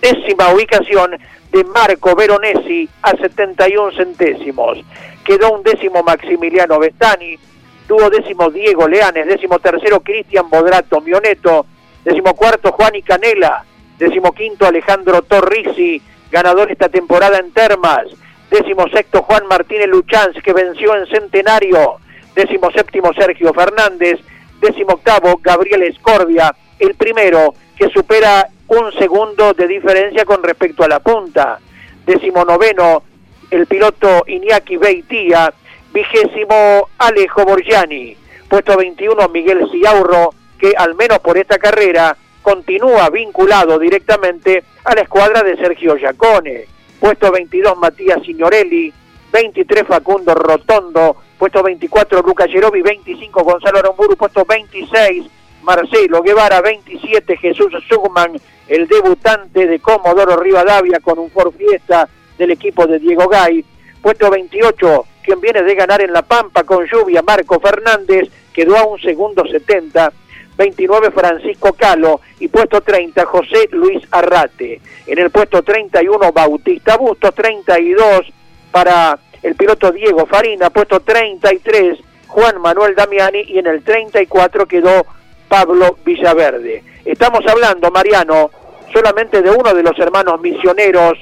[0.00, 1.16] décima ubicación
[1.52, 4.78] de Marco Veronesi a 71 centésimos.
[5.24, 7.38] Quedó un décimo Maximiliano Bestani,
[7.86, 11.66] tuvo décimo Diego Leanes, décimo tercero Cristian Bodrato Mioneto,
[12.04, 13.64] décimo cuarto Juan y Canela,
[13.98, 16.00] décimo quinto Alejandro Torrisi,
[16.32, 18.06] ganador esta temporada en Termas.
[18.50, 21.98] Décimo sexto Juan Martínez Luchanz, que venció en Centenario.
[22.34, 24.18] Décimo séptimo Sergio Fernández.
[24.60, 30.88] Décimo octavo Gabriel Escordia, el primero que supera un segundo de diferencia con respecto a
[30.88, 31.58] la punta.
[32.06, 33.02] Décimo noveno
[33.50, 35.52] el piloto Iñaki Beitía.
[35.92, 38.16] Vigésimo Alejo Borgiani.
[38.48, 45.02] Puesto 21 Miguel Ciaurro, que al menos por esta carrera continúa vinculado directamente a la
[45.02, 46.66] escuadra de Sergio Giacone.
[47.00, 48.92] Puesto 22 Matías Signorelli,
[49.32, 55.26] 23 Facundo Rotondo, puesto 24 Luca Gerovi, 25 Gonzalo Aramburu, puesto 26
[55.62, 62.52] Marcelo Guevara, 27 Jesús Sugman, el debutante de Comodoro Rivadavia con un Ford Fiesta del
[62.52, 63.64] equipo de Diego Gay,
[64.00, 68.84] puesto 28 quien viene de ganar en La Pampa con lluvia, Marco Fernández, quedó a
[68.84, 70.12] un segundo 70,
[70.56, 74.80] 29 Francisco Calo y puesto 30 José Luis Arrate.
[75.06, 78.26] En el puesto 31 Bautista Bustos, 32
[78.70, 85.06] para el piloto Diego Farina, puesto 33 Juan Manuel Damiani y en el 34 quedó
[85.48, 86.82] Pablo Villaverde.
[87.04, 88.50] Estamos hablando, Mariano,
[88.92, 91.18] solamente de uno de los hermanos misioneros,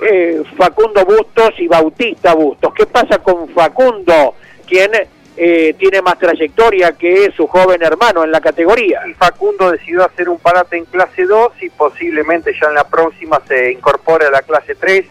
[0.00, 2.72] eh, Facundo Bustos y Bautista Bustos.
[2.74, 4.34] ¿Qué pasa con Facundo,
[4.66, 4.92] quien
[5.36, 9.02] eh, tiene más trayectoria que su joven hermano en la categoría.
[9.08, 13.40] Y Facundo decidió hacer un parate en clase 2 y posiblemente ya en la próxima
[13.46, 15.06] se incorpore a la clase 3.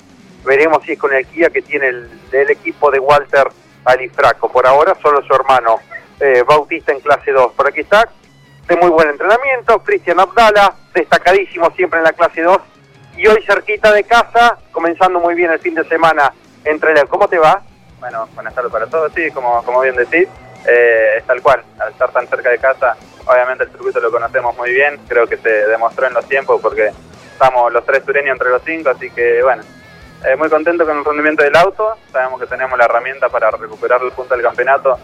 [0.46, 3.48] Veremos si es con el Kia que tiene el, del equipo de Walter
[3.86, 4.50] Alifraco.
[4.50, 5.80] Por ahora solo su hermano
[6.20, 7.52] eh, Bautista en clase 2.
[7.54, 8.08] Por aquí está
[8.68, 12.58] de muy buen entrenamiento, Cristian Abdala, destacadísimo siempre en la clase 2,
[13.18, 16.34] y hoy cerquita de casa, comenzando muy bien el fin de semana
[16.64, 17.08] entre Leo.
[17.08, 17.62] ¿Cómo te va?
[18.04, 20.28] Bueno, buenas tardes para todos, sí, como, como bien decís,
[20.68, 24.58] eh, es tal cual, al estar tan cerca de casa, obviamente el circuito lo conocemos
[24.58, 26.92] muy bien, creo que se demostró en los tiempos porque
[27.32, 29.64] estamos los tres sureños entre los cinco, así que bueno,
[30.26, 34.02] eh, muy contento con el rendimiento del auto, sabemos que tenemos la herramienta para recuperar
[34.02, 35.00] el punto del campeonato,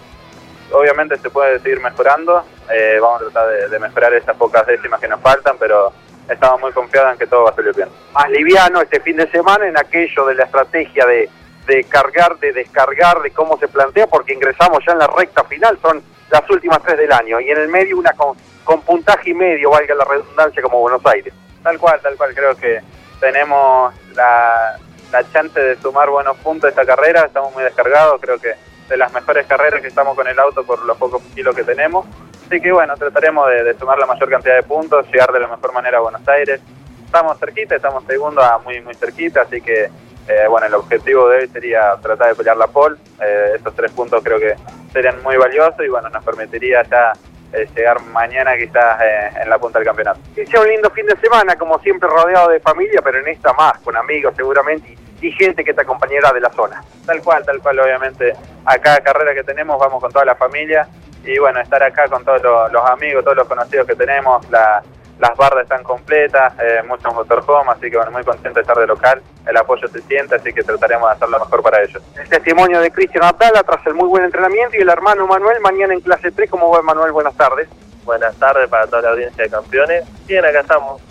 [0.73, 4.99] obviamente se puede seguir mejorando, eh, vamos a tratar de, de mejorar esas pocas décimas
[4.99, 5.93] que nos faltan, pero
[6.27, 7.87] estamos muy confiados en que todo va a salir bien.
[8.11, 11.29] Más liviano este fin de semana en aquello de la estrategia de,
[11.69, 15.77] de cargar, de descargar, de cómo se plantea, porque ingresamos ya en la recta final,
[15.81, 16.01] son
[16.31, 18.35] las últimas tres del año, y en el medio una con,
[18.81, 21.33] puntaje y medio, valga la redundancia, como Buenos Aires.
[21.63, 22.81] Tal cual, tal cual, creo que
[23.19, 24.77] tenemos la,
[25.11, 28.53] la chance de sumar buenos puntos a esta carrera, estamos muy descargados, creo que
[28.89, 32.05] de las mejores carreras que estamos con el auto por los pocos kilos que tenemos.
[32.47, 35.47] Así que bueno, trataremos de, de sumar la mayor cantidad de puntos, llegar de la
[35.47, 36.59] mejor manera a Buenos Aires.
[37.05, 39.89] Estamos cerquita, estamos segundo a muy muy cerquita, así que
[40.29, 42.97] eh, bueno, el objetivo de hoy sería tratar de pelear la pole.
[43.19, 44.55] Eh, estos tres puntos creo que
[44.93, 47.13] serían muy valiosos y bueno, nos permitiría ya
[47.51, 50.19] eh, llegar mañana quizás eh, en la punta del campeonato.
[50.35, 53.53] Que sea un lindo fin de semana, como siempre rodeado de familia, pero en esta
[53.53, 56.83] más, con amigos seguramente, y, y gente que te acompañará de la zona.
[57.07, 58.33] Tal cual, tal cual, obviamente.
[58.65, 60.87] A cada carrera que tenemos vamos con toda la familia
[61.25, 64.83] y bueno, estar acá con todos los, los amigos, todos los conocidos que tenemos, la,
[65.19, 68.87] las bardas están completas, eh, muchos motorhome, así que bueno, muy contento de estar de
[68.87, 72.01] local, el apoyo se siente, así que trataremos de hacer lo mejor para ellos.
[72.17, 75.93] El testimonio de Cristian Abdala tras el muy buen entrenamiento y el hermano Manuel mañana
[75.93, 76.49] en clase 3.
[76.49, 77.11] ¿Cómo va Manuel?
[77.11, 77.67] Buenas tardes.
[78.05, 80.05] Buenas tardes para toda la audiencia de campeones.
[80.25, 81.01] Bien, acá estamos.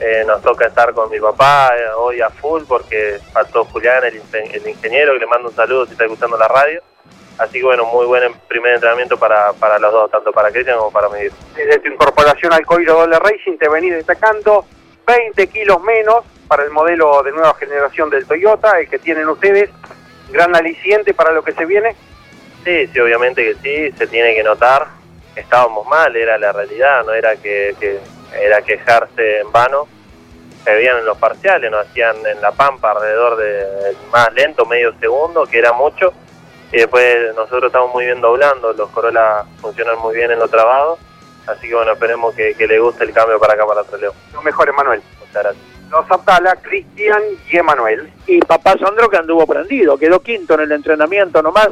[0.00, 4.14] Eh, nos toca estar con mi papá eh, hoy a full porque faltó Julián, el,
[4.22, 6.80] ingen- el ingeniero, que le mando un saludo si está escuchando la radio.
[7.38, 10.90] Así que bueno, muy buen primer entrenamiento para, para los dos, tanto para Cristian como
[10.90, 11.20] para mí.
[11.56, 14.66] Desde tu incorporación al Coiro Doble Racing te venís destacando
[15.06, 19.70] 20 kilos menos para el modelo de nueva generación del Toyota, el que tienen ustedes.
[20.30, 21.96] Gran aliciente para lo que se viene.
[22.64, 24.86] Sí, sí, obviamente que sí, se tiene que notar.
[25.34, 27.98] Estábamos mal, era la realidad, no era que, que
[28.38, 29.88] era quejarse en vano.
[30.64, 34.92] Se veían en los parciales, nos hacían en la pampa alrededor del más lento, medio
[35.00, 36.12] segundo, que era mucho.
[36.72, 40.98] Y después nosotros estamos muy bien doblando, los Corolla funcionan muy bien en los trabados.
[41.46, 44.12] Así que bueno, esperemos que, que le guste el cambio para acá, para Trelew.
[44.32, 45.02] Lo mejor, Emanuel.
[45.18, 45.64] Muchas gracias.
[45.90, 48.12] Los Abdala, Cristian y Emanuel.
[48.26, 51.70] Y papá Sandro que anduvo prendido, quedó quinto en el entrenamiento nomás,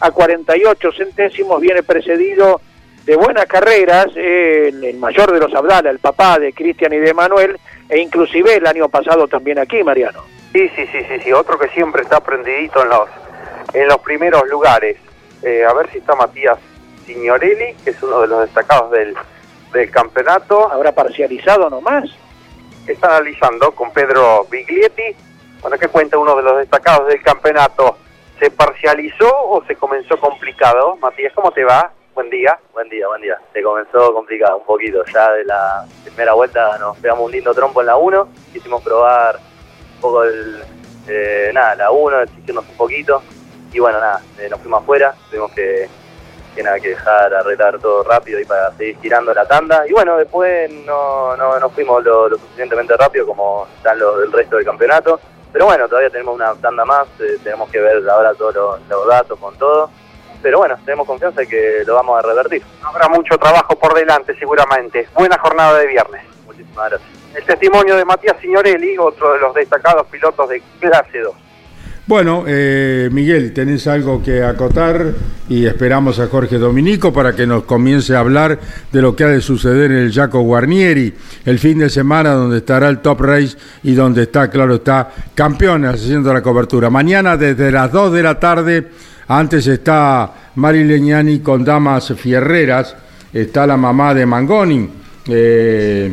[0.00, 2.60] a 48 centésimos, viene precedido
[3.04, 6.98] de buenas carreras, eh, el, el mayor de los Abdala, el papá de Cristian y
[6.98, 7.58] de Manuel,
[7.88, 10.24] e inclusive el año pasado también aquí, Mariano.
[10.52, 11.32] Sí, sí, sí, sí, sí.
[11.32, 13.08] Otro que siempre está prendidito en los,
[13.72, 14.96] en los primeros lugares.
[15.42, 16.58] Eh, a ver si está Matías
[17.06, 19.14] Signorelli, que es uno de los destacados del,
[19.72, 20.70] del campeonato.
[20.70, 22.04] ¿Habrá parcializado nomás?
[22.86, 25.16] Está analizando con Pedro Biglietti.
[25.62, 27.96] Bueno, ¿qué cuenta uno de los destacados del campeonato?
[28.38, 30.96] ¿Se parcializó o se comenzó complicado?
[30.96, 31.92] Matías, ¿cómo te va?
[32.14, 32.58] Buen día.
[32.72, 33.38] Buen día, buen día.
[33.52, 35.04] Se comenzó complicado un poquito.
[35.12, 38.28] Ya de la primera vuelta nos pegamos un lindo trompo en la 1.
[38.52, 40.62] Quisimos probar un poco el,
[41.08, 43.22] eh, nada, la 1, exigirnos un poquito.
[43.72, 45.14] Y bueno, nada, eh, nos fuimos afuera.
[45.30, 45.88] Tuvimos que,
[46.54, 49.86] que nada, que dejar arreglar todo rápido y para seguir tirando la tanda.
[49.88, 54.32] Y bueno, después no, no, no fuimos lo, lo suficientemente rápido como están los del
[54.32, 55.20] resto del campeonato.
[55.52, 57.06] Pero bueno, todavía tenemos una tanda más.
[57.20, 59.90] eh, tenemos que ver ahora todos los, los datos con todo.
[60.42, 62.62] Pero bueno, tenemos confianza de que lo vamos a revertir.
[62.82, 65.08] Habrá mucho trabajo por delante seguramente.
[65.14, 66.22] Buena jornada de viernes.
[66.46, 67.10] Muchísimas gracias.
[67.34, 71.34] El testimonio de Matías Signorelli, otro de los destacados pilotos de clase 2.
[72.10, 75.12] Bueno, eh, Miguel, tenés algo que acotar
[75.48, 78.58] y esperamos a Jorge Dominico para que nos comience a hablar
[78.90, 82.56] de lo que ha de suceder en el Jaco Guarnieri el fin de semana donde
[82.56, 86.90] estará el Top Race y donde está, claro, está campeones haciendo la cobertura.
[86.90, 88.88] Mañana desde las 2 de la tarde,
[89.28, 92.96] antes está Mari Leñani con Damas Fierreras,
[93.32, 94.88] está la mamá de Mangoni.
[95.28, 96.10] eh,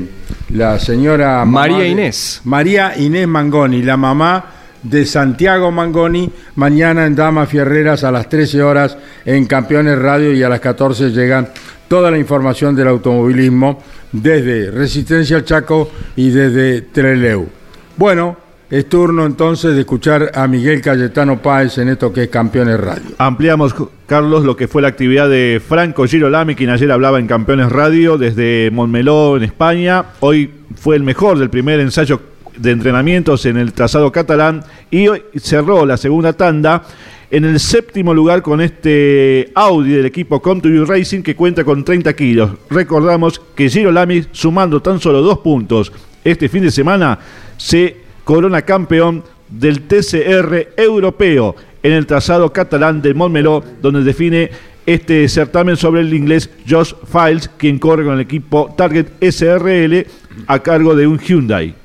[0.50, 2.42] la señora María de- Inés.
[2.44, 4.46] María Inés Mangoni, la mamá
[4.84, 10.44] de Santiago Mangoni, mañana en Damas Fierreras a las 13 horas en Campeones Radio y
[10.44, 11.50] a las 14 llegan
[11.88, 17.48] toda la información del automovilismo desde Resistencia Chaco y desde Treleu.
[17.96, 18.38] Bueno,
[18.70, 23.16] es turno entonces de escuchar a Miguel Cayetano Páez en esto que es Campeones Radio.
[23.18, 23.74] Ampliamos,
[24.06, 28.18] Carlos, lo que fue la actividad de Franco Girolami, quien ayer hablaba en Campeones Radio
[28.18, 30.06] desde Montmeló, en España.
[30.20, 32.20] Hoy fue el mejor del primer ensayo
[32.58, 36.84] de entrenamientos en el trazado catalán y hoy cerró la segunda tanda
[37.30, 42.14] en el séptimo lugar con este Audi del equipo Contour Racing que cuenta con 30
[42.14, 42.52] kilos.
[42.70, 45.92] Recordamos que Giro Lamy, sumando tan solo dos puntos
[46.24, 47.20] este fin de semana,
[47.58, 54.50] se corona campeón del TCR europeo en el trazado catalán de Montmeló, donde define
[54.86, 60.06] este certamen sobre el inglés Josh Files, quien corre con el equipo Target SRL
[60.48, 61.76] a cargo de un Hyundai.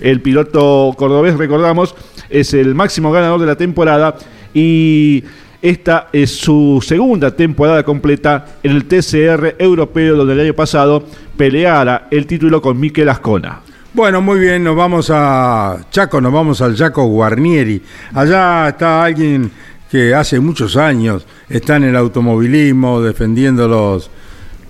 [0.00, 1.94] El piloto cordobés, recordamos,
[2.28, 4.16] es el máximo ganador de la temporada
[4.52, 5.24] y
[5.62, 11.04] esta es su segunda temporada completa en el TCR europeo, donde el año pasado
[11.36, 13.60] peleara el título con Mikel Ascona.
[13.94, 17.80] Bueno, muy bien, nos vamos a Chaco, nos vamos al Chaco Guarnieri.
[18.12, 19.50] Allá está alguien
[19.90, 24.10] que hace muchos años está en el automovilismo defendiendo los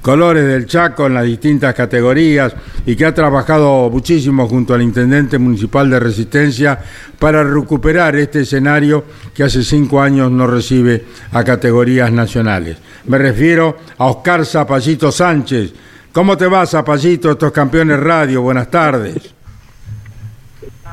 [0.05, 5.39] colores del Chaco en las distintas categorías y que ha trabajado muchísimo junto al intendente
[5.39, 6.79] municipal de Resistencia
[7.19, 9.03] para recuperar este escenario
[9.35, 12.77] que hace cinco años no recibe a categorías nacionales.
[13.07, 15.73] Me refiero a Oscar Zapallito Sánchez.
[16.13, 18.43] ¿Cómo te va, Zapallito, estos campeones radio?
[18.43, 19.35] Buenas tardes.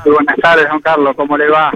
[0.06, 1.14] Muy buenas tardes, Juan Carlos.
[1.14, 1.70] ¿Cómo le va?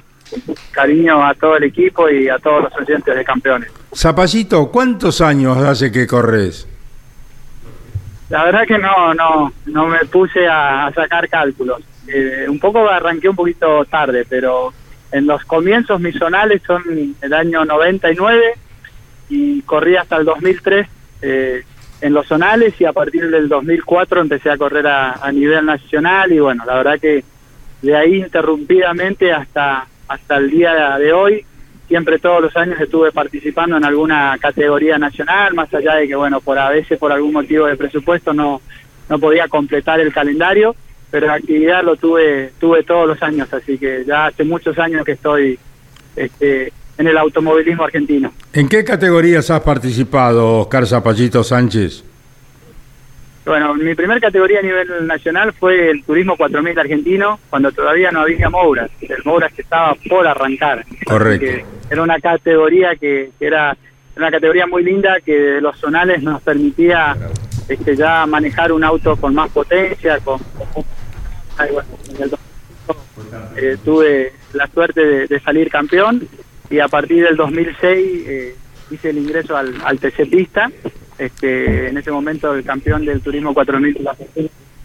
[0.70, 3.70] Cariño a todo el equipo y a todos los oyentes de campeones.
[3.94, 6.66] Zapallito, ¿cuántos años hace que corres?
[8.28, 11.82] La verdad que no, no, no me puse a, sacar cálculos.
[12.08, 14.72] Eh, un poco arranqué un poquito tarde, pero
[15.12, 16.82] en los comienzos mis zonales son
[17.20, 18.54] el año 99
[19.28, 20.86] y corrí hasta el 2003
[21.22, 21.62] eh,
[22.00, 26.32] en los zonales y a partir del 2004 empecé a correr a, a nivel nacional
[26.32, 27.24] y bueno, la verdad que
[27.82, 31.44] de ahí interrumpidamente hasta hasta el día de hoy
[31.88, 36.40] siempre todos los años estuve participando en alguna categoría nacional, más allá de que, bueno,
[36.40, 38.60] por a veces por algún motivo de presupuesto no,
[39.08, 40.74] no podía completar el calendario,
[41.10, 45.04] pero la actividad lo tuve, tuve todos los años, así que ya hace muchos años
[45.04, 45.58] que estoy
[46.16, 48.32] este, en el automovilismo argentino.
[48.52, 52.04] ¿En qué categorías has participado, Oscar Zapallito Sánchez?
[53.46, 58.22] Bueno, mi primer categoría a nivel nacional fue el Turismo 4000 argentino, cuando todavía no
[58.22, 60.84] había Mouras, el Mouras que estaba por arrancar.
[61.04, 61.64] Correcto.
[61.88, 63.76] Era una categoría que, era
[64.16, 67.16] una categoría muy linda que de los zonales nos permitía
[67.68, 70.40] este, ya manejar un auto con más potencia, con,
[73.56, 76.26] eh, tuve la suerte de, salir campeón
[76.68, 77.78] y a partir del 2006
[78.26, 78.56] eh,
[78.90, 80.68] hice el ingreso al, al TC Pista
[81.18, 84.08] este, en ese momento el campeón del Turismo 4000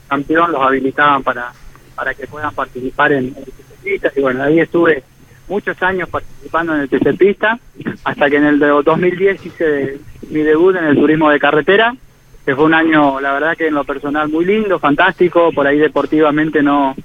[0.07, 1.51] campeón los habilitaban para,
[1.95, 3.35] para que puedan participar en,
[3.85, 5.03] el TC y bueno, ahí estuve
[5.47, 7.59] muchos años participando en el TC Pista
[8.03, 11.95] hasta que en el 2010 hice mi debut en el turismo de carretera
[12.45, 15.77] que fue un año, la verdad que en lo personal muy lindo, fantástico, por ahí
[15.77, 16.95] deportivamente no,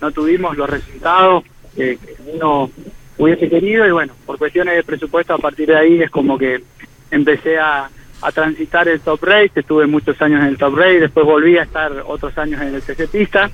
[0.00, 1.44] no tuvimos los resultados
[1.76, 1.98] que
[2.32, 2.70] uno
[3.18, 3.86] hubiese querido.
[3.86, 6.62] Y bueno, por cuestiones de presupuesto a partir de ahí es como que
[7.10, 7.90] empecé a,
[8.20, 11.62] a transitar el top race, estuve muchos años en el top race, después volví a
[11.62, 13.50] estar otros años en el TC Pista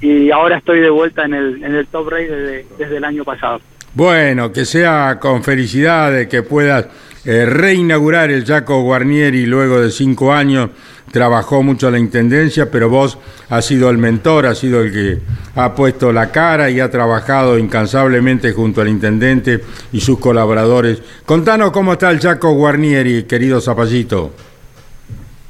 [0.00, 3.60] y ahora estoy de vuelta en el, en el top race desde, el año pasado.
[3.94, 6.86] Bueno, que sea con felicidad que puedas
[7.24, 10.70] eh, reinaugurar el Jaco Guarnieri luego de cinco años.
[11.12, 15.18] Trabajó mucho la intendencia, pero vos has sido el mentor, has sido el que
[15.54, 19.60] ha puesto la cara y ha trabajado incansablemente junto al intendente
[19.92, 21.02] y sus colaboradores.
[21.24, 24.32] Contanos cómo está el Jaco Guarnieri, querido Zapallito.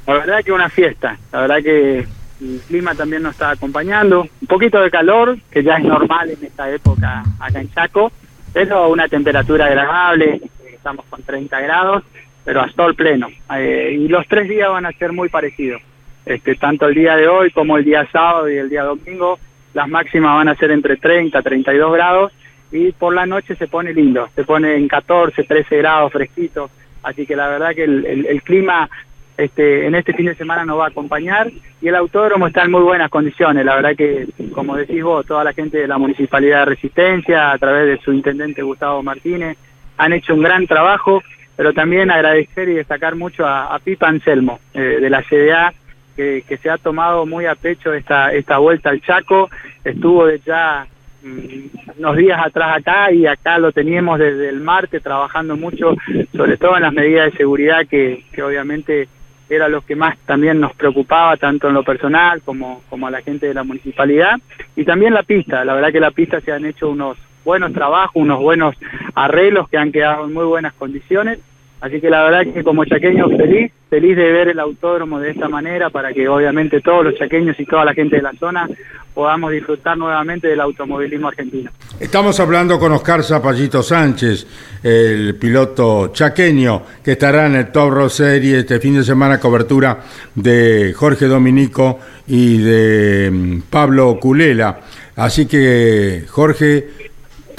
[0.07, 1.99] La verdad que una fiesta, la verdad que
[2.41, 6.45] el clima también nos está acompañando, un poquito de calor, que ya es normal en
[6.45, 8.11] esta época acá en Chaco,
[8.53, 10.41] pero una temperatura agradable,
[10.73, 12.03] estamos con 30 grados,
[12.49, 13.27] pero a sol pleno.
[13.55, 15.83] Eh, y los tres días van a ser muy parecidos.
[16.25, 19.37] Este, tanto el día de hoy como el día sábado y el día domingo,
[19.75, 22.31] las máximas van a ser entre 30 y 32 grados
[22.71, 26.71] y por la noche se pone lindo, se pone en 14, 13 grados fresquito,
[27.03, 28.89] así que la verdad que el, el, clima
[29.37, 32.71] este, en este fin de semana nos va a acompañar y el autódromo está en
[32.71, 36.61] muy buenas condiciones, la verdad que como decís vos, toda la gente de la Municipalidad
[36.61, 39.55] de Resistencia, a través de su intendente Gustavo Martínez,
[39.97, 41.21] han hecho un gran trabajo,
[41.59, 45.73] pero también agradecer y destacar mucho a, Pipa Anselmo eh, de la CDA,
[46.15, 49.49] que, se ha tomado muy a pecho esta, esta vuelta al Chaco,
[49.83, 50.87] estuvo ya
[51.21, 55.97] mm, unos días atrás acá y acá lo teníamos desde el martes trabajando mucho,
[56.33, 59.09] sobre todo en las medidas de seguridad que, que obviamente
[59.49, 63.21] era lo que más también nos preocupaba, tanto en lo personal como, como a la
[63.21, 64.39] gente de la municipalidad,
[64.77, 68.15] y también la pista, la verdad que la pista se han hecho unos buenos trabajos,
[68.15, 68.75] unos buenos
[69.15, 71.39] arreglos que han quedado en muy buenas condiciones
[71.81, 75.47] Así que la verdad que como chaqueño feliz, feliz de ver el autódromo de esta
[75.47, 78.67] manera para que obviamente todos los chaqueños y toda la gente de la zona
[79.13, 81.71] podamos disfrutar nuevamente del automovilismo argentino.
[81.97, 84.45] Estamos hablando con Oscar Zapallito Sánchez,
[84.83, 89.99] el piloto chaqueño que estará en el Top Road Series este fin de semana, cobertura
[90.35, 94.81] de Jorge Dominico y de mm, Pablo Culela.
[95.15, 97.08] Así que, Jorge,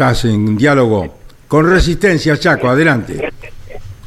[0.01, 1.14] estás en diálogo
[1.46, 3.32] con Resistencia Chaco, adelante.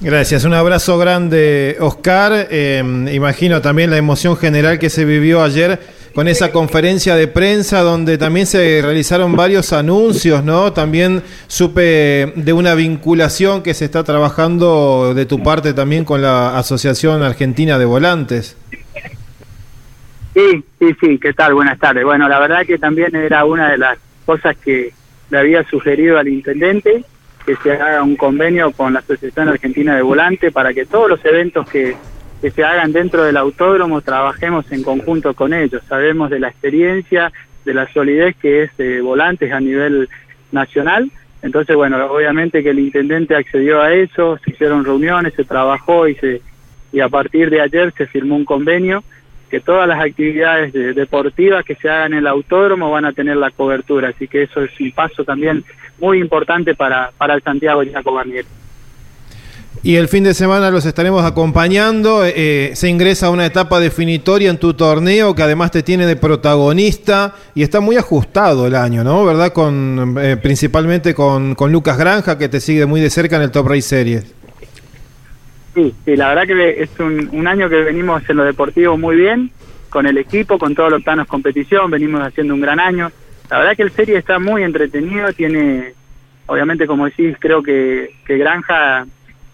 [0.02, 2.48] Gracias, un abrazo grande, Oscar.
[2.50, 2.82] Eh,
[3.14, 5.80] imagino también la emoción general que se vivió ayer
[6.16, 10.74] con esa conferencia de prensa donde también se realizaron varios anuncios, ¿no?
[10.74, 16.58] También supe de una vinculación que se está trabajando de tu parte también con la
[16.58, 18.58] Asociación Argentina de Volantes.
[20.34, 21.54] Sí, sí, sí, ¿qué tal?
[21.54, 22.04] Buenas tardes.
[22.04, 24.92] Bueno, la verdad que también era una de las cosas que
[25.34, 27.04] le había sugerido al intendente
[27.44, 31.26] que se haga un convenio con la Asociación Argentina de Volante para que todos los
[31.26, 31.96] eventos que,
[32.40, 35.82] que se hagan dentro del autódromo trabajemos en conjunto con ellos.
[35.90, 37.32] Sabemos de la experiencia,
[37.66, 40.08] de la solidez que es de volantes a nivel
[40.52, 41.12] nacional.
[41.42, 46.14] Entonces, bueno, obviamente que el intendente accedió a eso, se hicieron reuniones, se trabajó y
[46.16, 46.42] se
[46.92, 49.04] y a partir de ayer se firmó un convenio
[49.54, 53.38] que todas las actividades de- deportivas que se hagan en el autódromo van a tener
[53.38, 54.10] la cobertura.
[54.10, 55.64] Así que eso es un paso también
[56.00, 58.46] muy importante para, para el Santiago Jaco Barnier.
[59.84, 62.24] Y el fin de semana los estaremos acompañando.
[62.26, 66.16] eh, se ingresa a una etapa definitoria en tu torneo que además te tiene de
[66.16, 69.24] protagonista y está muy ajustado el año, ¿no?
[69.24, 69.54] ¿Verdad?
[69.54, 73.52] Con, eh, principalmente con, con Lucas Granja que te sigue muy de cerca en el
[73.52, 74.34] Top Race Series.
[75.74, 79.52] Sí, sí, la verdad que es un, año que venimos en lo deportivo muy bien,
[79.90, 83.12] con el equipo, con todos los planos competición, venimos haciendo un gran año.
[83.50, 85.94] La verdad que el serie está muy entretenido, tiene,
[86.46, 89.06] obviamente como decís, creo que, que Granja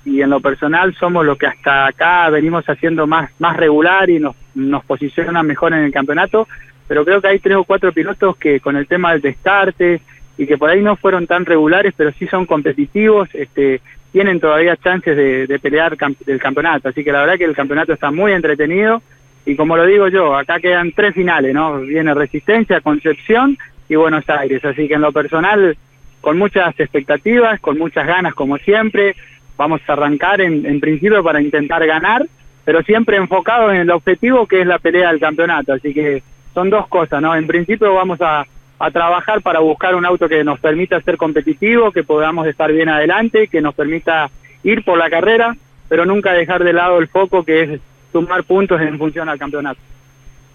[0.05, 4.19] y en lo personal somos los que hasta acá venimos haciendo más, más regular y
[4.19, 6.47] nos, nos posiciona mejor en el campeonato,
[6.87, 10.01] pero creo que hay tres o cuatro pilotos que con el tema del destarte
[10.37, 13.81] y que por ahí no fueron tan regulares, pero sí son competitivos, este,
[14.11, 16.89] tienen todavía chances de, de pelear cam- del campeonato.
[16.89, 19.01] Así que la verdad que el campeonato está muy entretenido
[19.45, 21.79] y como lo digo yo, acá quedan tres finales, ¿no?
[21.81, 23.57] Viene Resistencia, Concepción
[23.87, 24.63] y Buenos Aires.
[24.65, 25.75] Así que en lo personal,
[26.21, 29.15] con muchas expectativas, con muchas ganas como siempre,
[29.57, 32.25] vamos a arrancar en, en principio para intentar ganar,
[32.65, 35.73] pero siempre enfocados en el objetivo que es la pelea del campeonato.
[35.73, 36.21] Así que
[36.53, 37.35] son dos cosas, ¿no?
[37.35, 38.45] En principio vamos a,
[38.79, 42.87] a trabajar para buscar un auto que nos permita ser competitivo, que podamos estar bien
[42.87, 44.29] adelante, que nos permita
[44.63, 45.55] ir por la carrera,
[45.89, 49.79] pero nunca dejar de lado el foco que es sumar puntos en función al campeonato.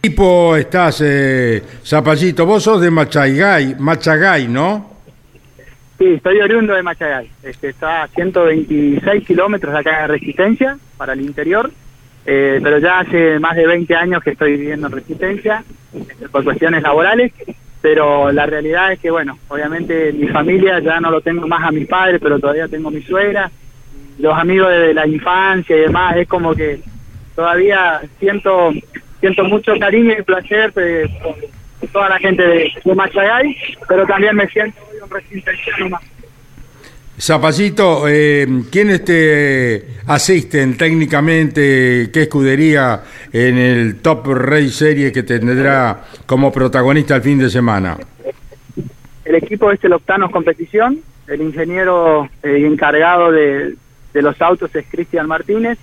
[0.00, 4.90] Tipo estás, eh, Zapallito, vos sos de Machagay, Machagay, ¿no?
[5.98, 7.30] Sí, estoy oriundo de Machagay.
[7.42, 11.70] Este, está a 126 kilómetros de acá de Resistencia, para el interior,
[12.26, 15.64] eh, pero ya hace más de 20 años que estoy viviendo en Resistencia,
[15.94, 17.32] este, por cuestiones laborales,
[17.84, 21.70] pero la realidad es que, bueno, obviamente mi familia ya no lo tengo más a
[21.70, 23.50] mis padres, pero todavía tengo a mi suegra,
[24.18, 26.80] los amigos de la infancia y demás, es como que
[27.36, 28.72] todavía siento
[29.20, 33.54] siento mucho cariño y placer eh, por toda la gente de, de Machagay,
[33.86, 36.02] pero también me siento un resistenciano más.
[37.18, 42.10] Zapallito, eh, ¿quiénes te asisten técnicamente?
[42.12, 43.02] ¿Qué escudería
[43.32, 47.96] en el Top Race Series que tendrá como protagonista el fin de semana?
[49.24, 53.74] El equipo es el Octanos Competición, el ingeniero eh, encargado de,
[54.14, 55.78] los autos es Cristian Martínez,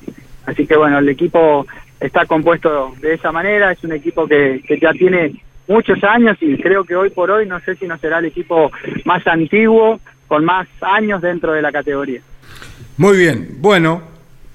[0.46, 1.66] así que bueno, el equipo
[2.00, 6.58] está compuesto de esa manera, es un equipo que, que ya tiene muchos años y
[6.58, 8.72] creo que hoy por hoy no sé si no será el equipo
[9.06, 10.00] más antiguo,
[10.32, 12.22] con más años dentro de la categoría.
[12.96, 14.02] Muy bien, bueno,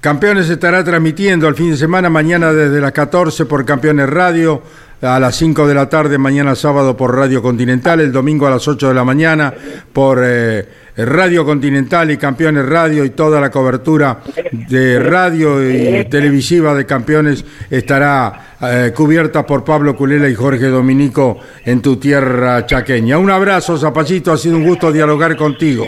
[0.01, 4.63] Campeones estará transmitiendo el fin de semana, mañana desde las 14 por Campeones Radio,
[5.01, 8.67] a las 5 de la tarde, mañana sábado por Radio Continental, el domingo a las
[8.67, 9.53] 8 de la mañana
[9.93, 10.65] por eh,
[10.97, 14.19] Radio Continental y Campeones Radio y toda la cobertura
[14.51, 21.39] de radio y televisiva de Campeones estará eh, cubierta por Pablo Culela y Jorge Dominico
[21.63, 23.19] en tu tierra chaqueña.
[23.19, 25.85] Un abrazo, Zapallito, ha sido un gusto dialogar contigo.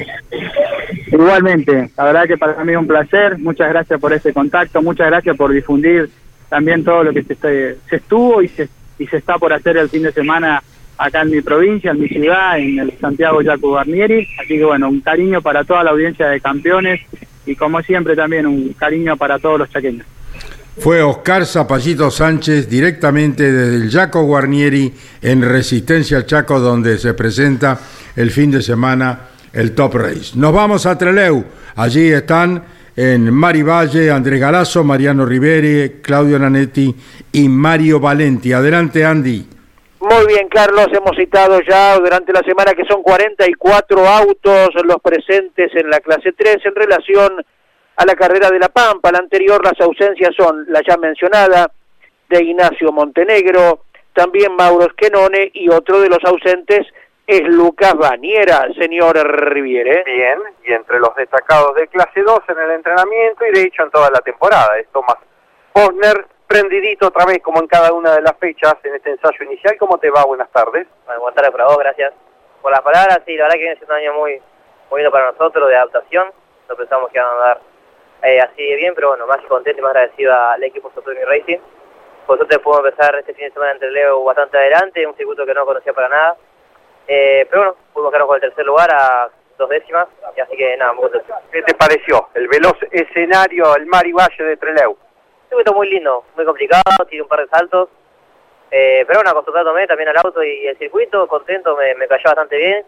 [1.07, 5.07] Igualmente, la verdad que para mí es un placer, muchas gracias por ese contacto, muchas
[5.07, 6.12] gracias por difundir
[6.47, 8.70] también todo lo que se, se estuvo y se,
[9.00, 10.62] y se está por hacer el fin de semana
[10.97, 14.89] acá en mi provincia, en mi ciudad, en el Santiago Jaco Barnieri, así que bueno,
[14.89, 17.00] un cariño para toda la audiencia de campeones
[17.45, 20.06] y como siempre también un cariño para todos los chaqueños.
[20.78, 27.80] Fue Oscar Zapallito Sánchez directamente desde el Jaco Guarnieri en Resistencia Chaco, donde se presenta
[28.16, 29.20] el fin de semana
[29.52, 30.32] el Top Race.
[30.36, 31.43] Nos vamos a Treleu.
[31.76, 32.64] Allí están
[33.02, 36.93] en Mari Valle, Andrés Galazo, Mariano Riveri, Claudio Nanetti
[37.32, 38.52] y Mario Valenti.
[38.52, 39.47] Adelante, Andy.
[40.02, 45.72] Muy bien, Carlos, hemos citado ya durante la semana que son 44 autos los presentes
[45.76, 47.45] en la clase 3 en relación
[47.95, 49.14] a la carrera de La Pampa.
[49.14, 51.72] La anterior, las ausencias son la ya mencionada
[52.28, 56.86] de Ignacio Montenegro, también Mauro Esquenone y otro de los ausentes
[57.30, 59.15] es Lucas Baniera, señor
[59.53, 60.01] Riviere.
[60.03, 63.91] Bien, y entre los destacados de clase 2 en el entrenamiento y de hecho en
[63.91, 65.17] toda la temporada es Tomás
[65.71, 69.77] Posner, prendidito otra vez como en cada una de las fechas en este ensayo inicial.
[69.77, 70.25] ¿Cómo te va?
[70.25, 70.88] Buenas tardes.
[71.05, 72.13] Bueno, buenas tardes para vos, gracias
[72.63, 73.19] por las palabras.
[73.27, 74.41] Sí, la verdad que viene siendo un año muy,
[74.89, 76.32] muy lindo para nosotros de adaptación.
[76.67, 77.61] No pensamos que van a andar
[78.23, 81.59] eh, así de bien, pero bueno, más contento y más agradecido al equipo Sopremi Racing.
[82.25, 85.53] Por suerte pudimos empezar este fin de semana entre Leo bastante adelante, un circuito que
[85.53, 86.38] no conocía para nada
[87.10, 90.93] eh, pero bueno, pudimos quedarnos con el tercer lugar a dos décimas, así que nada,
[90.93, 91.34] muy contento.
[91.51, 94.95] ¿Qué te pareció el veloz escenario, el mar y valle de Treleu?
[95.51, 97.89] Un muy lindo, muy complicado, tiene un par de saltos,
[98.70, 102.55] eh, pero bueno, acostumbrándome también al auto y el circuito, contento, me, me cayó bastante
[102.55, 102.86] bien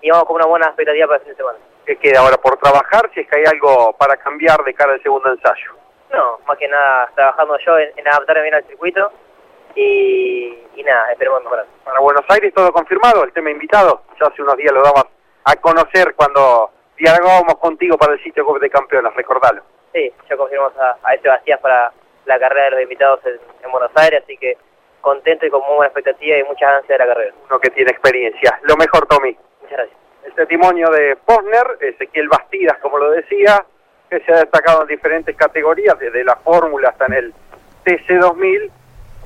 [0.00, 1.58] y vamos con una buena expectativa para el fin de semana.
[1.84, 5.02] ¿Qué queda ahora por trabajar si es que hay algo para cambiar de cara al
[5.02, 5.76] segundo ensayo?
[6.10, 9.12] No, más que nada trabajando yo en, en adaptarme bien al circuito
[9.78, 11.66] y, y nada, esperemos mejorar.
[11.84, 15.04] Para Buenos Aires todo confirmado, el tema invitado, ya hace unos días lo damos
[15.44, 19.62] a conocer cuando dialogábamos contigo para el sitio de campeones, recordalo.
[19.92, 21.92] Sí, ya confirmamos a, a este Bastías para
[22.26, 24.58] la carrera de los invitados en, en Buenos Aires, así que
[25.00, 27.34] contento y con muy buena expectativa y muchas ansias de la carrera.
[27.48, 28.58] Uno que tiene experiencia.
[28.62, 29.36] Lo mejor, Tommy.
[29.62, 29.98] Muchas gracias.
[30.24, 33.64] El testimonio de Posner, Ezequiel Bastidas, como lo decía,
[34.10, 37.34] que se ha destacado en diferentes categorías, desde la fórmula hasta en el
[37.84, 38.70] TC2000,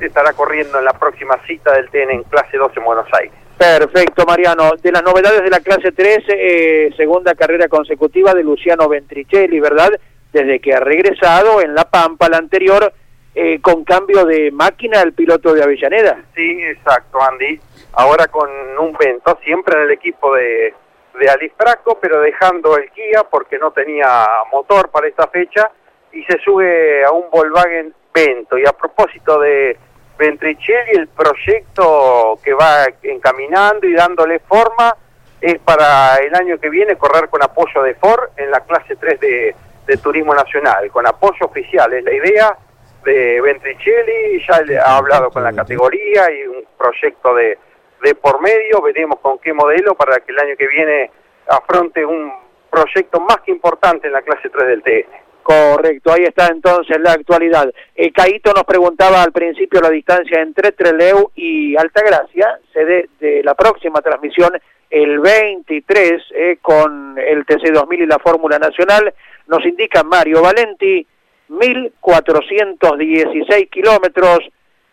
[0.06, 3.32] estará corriendo en la próxima cita del TN en clase 2 en Buenos Aires.
[3.58, 4.72] Perfecto, Mariano.
[4.82, 9.90] De las novedades de la clase 3, eh, segunda carrera consecutiva de Luciano Ventricelli, ¿verdad?
[10.32, 12.92] Desde que ha regresado en La Pampa, la anterior,
[13.34, 16.24] eh, con cambio de máquina el piloto de Avellaneda.
[16.34, 17.60] Sí, exacto, Andy.
[17.92, 20.74] Ahora con un vento, siempre en el equipo de,
[21.18, 21.52] de
[22.00, 25.70] pero dejando el Kia porque no tenía motor para esta fecha
[26.12, 28.58] y se sube a un Volkswagen Vento.
[28.58, 29.78] Y a propósito de
[30.22, 34.96] Ventricelli, el proyecto que va encaminando y dándole forma
[35.40, 39.18] es para el año que viene correr con apoyo de Ford en la clase 3
[39.18, 41.92] de, de Turismo Nacional, con apoyo oficial.
[41.92, 42.56] Es la idea
[43.04, 47.58] de Ventricelli, ya ha hablado con la categoría y un proyecto de,
[48.00, 51.10] de por medio, veremos con qué modelo para que el año que viene
[51.48, 52.32] afronte un
[52.70, 55.31] proyecto más que importante en la clase 3 del TN.
[55.42, 57.72] Correcto, ahí está entonces la actualidad.
[57.96, 63.54] Eh, Caíto nos preguntaba al principio la distancia entre Treleu y Altagracia, sede de la
[63.54, 64.52] próxima transmisión
[64.88, 69.12] el 23 eh, con el TC2000 y la Fórmula Nacional.
[69.48, 71.04] Nos indica Mario Valenti,
[71.48, 74.40] 1.416 kilómetros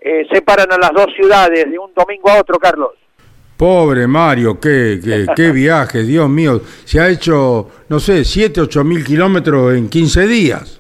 [0.02, 2.94] eh, separan a las dos ciudades de un domingo a otro, Carlos.
[3.60, 6.62] Pobre Mario, qué, qué, qué viaje, Dios mío.
[6.86, 10.80] Se ha hecho, no sé, 7, 8 mil kilómetros en 15 días.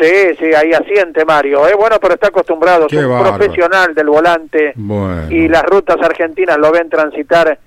[0.00, 1.66] Sí, sí, ahí asiente Mario.
[1.66, 1.74] ¿eh?
[1.76, 3.36] Bueno, pero está acostumbrado, es un bárbaro.
[3.38, 5.32] profesional del volante Bueno.
[5.32, 7.58] y las rutas argentinas lo ven transitar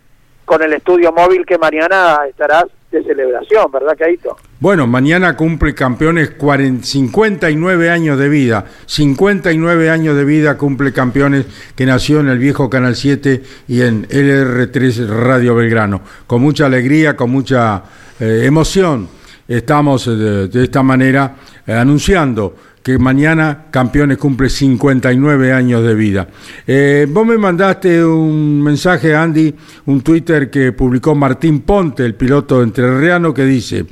[0.45, 2.65] con el estudio móvil que mañana estará
[2.95, 4.37] de celebración, ¿verdad, Caíto?
[4.59, 8.65] Bueno, mañana cumple campeones 40 59 años de vida.
[8.85, 14.07] 59 años de vida cumple campeones que nació en el viejo Canal 7 y en
[14.07, 16.01] LR3 Radio Belgrano.
[16.25, 17.83] Con mucha alegría, con mucha
[18.19, 19.07] eh, emoción,
[19.47, 21.35] estamos eh, de, de esta manera
[21.67, 22.55] eh, anunciando
[22.85, 26.27] que mañana Campeones cumple 59 años de vida.
[26.67, 29.55] Eh, vos me mandaste un mensaje, Andy,
[29.87, 33.87] un Twitter que publicó Martín Ponte, el piloto entrerriano, que dice,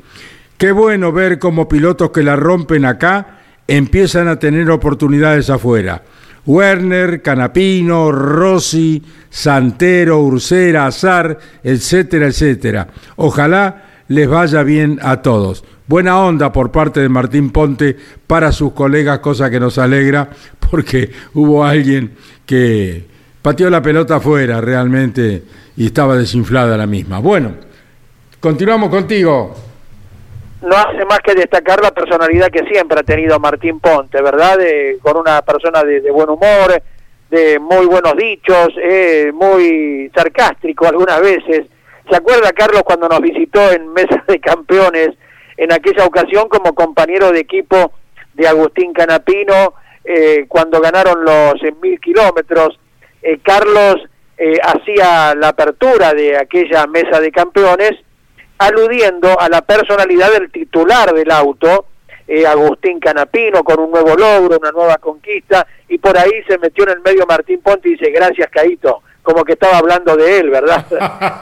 [0.59, 6.03] qué bueno ver cómo pilotos que la rompen acá empiezan a tener oportunidades afuera.
[6.45, 12.89] Werner, Canapino, Rossi, Santero, Ursera, Azar, etcétera, etcétera.
[13.15, 15.63] Ojalá les vaya bien a todos.
[15.87, 17.95] Buena onda por parte de Martín Ponte
[18.27, 20.29] para sus colegas, cosa que nos alegra,
[20.71, 23.05] porque hubo alguien que
[23.41, 25.43] pateó la pelota afuera realmente
[25.75, 27.19] y estaba desinflada la misma.
[27.19, 27.51] Bueno,
[28.39, 29.55] continuamos contigo.
[30.61, 34.59] no hace más que destacar la personalidad que siempre ha tenido Martín Ponte, ¿verdad?
[34.61, 36.81] Eh, con una persona de, de buen humor,
[37.29, 41.65] de muy buenos dichos, eh, muy sarcástico algunas veces.
[42.09, 45.09] ¿Se acuerda, Carlos, cuando nos visitó en Mesa de Campeones,
[45.57, 47.93] en aquella ocasión como compañero de equipo
[48.33, 49.73] de Agustín Canapino,
[50.03, 52.79] eh, cuando ganaron los eh, mil kilómetros?
[53.21, 53.95] Eh, Carlos
[54.37, 57.91] eh, hacía la apertura de aquella Mesa de Campeones,
[58.57, 61.87] aludiendo a la personalidad del titular del auto,
[62.27, 66.83] eh, Agustín Canapino con un nuevo logro, una nueva conquista, y por ahí se metió
[66.85, 70.49] en el medio Martín Ponte y dice, gracias Caito, como que estaba hablando de él,
[70.49, 70.85] ¿verdad?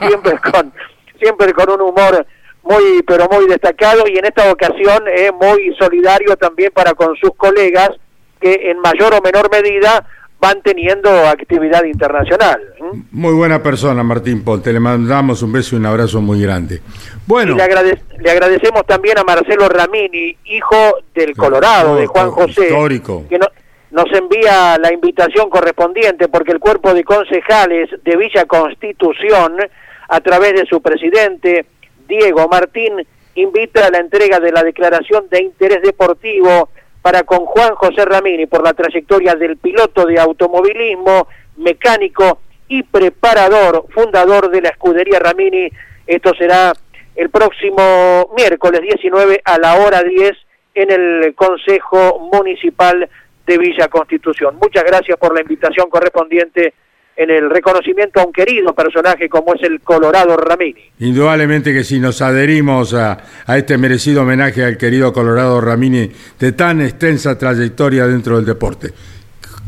[0.08, 0.72] siempre con
[1.20, 2.26] siempre con un humor
[2.62, 7.34] muy pero muy destacado y en esta ocasión es muy solidario también para con sus
[7.36, 7.90] colegas
[8.40, 10.06] que en mayor o menor medida
[10.42, 12.60] van teniendo actividad internacional.
[13.12, 14.72] Muy buena persona, Martín Ponte.
[14.72, 16.82] Le mandamos un beso y un abrazo muy grande.
[17.28, 17.54] Bueno.
[17.54, 17.62] le,
[18.28, 23.24] agradecemos también a Marcelo Ramini, hijo del Colorado, de Juan José, histórico.
[23.28, 23.38] que
[23.92, 29.58] nos envía la invitación correspondiente porque el cuerpo de concejales de Villa Constitución,
[30.08, 31.66] a través de su presidente,
[32.08, 36.70] Diego Martín, invita a la entrega de la declaración de interés deportivo
[37.02, 41.28] para con Juan José Ramini por la trayectoria del piloto de automovilismo,
[41.58, 42.38] mecánico
[42.68, 45.68] y preparador, fundador de la escudería Ramini.
[46.06, 46.72] Esto será
[47.14, 50.32] el próximo miércoles 19 a la hora 10
[50.74, 53.10] en el Consejo Municipal
[53.46, 54.56] de Villa Constitución.
[54.60, 56.74] Muchas gracias por la invitación correspondiente
[57.16, 60.80] en el reconocimiento a un querido personaje como es el Colorado Ramini.
[61.00, 63.18] Indudablemente que si nos adherimos a,
[63.48, 68.92] este merecido homenaje al querido Colorado Ramini de tan extensa trayectoria dentro del deporte.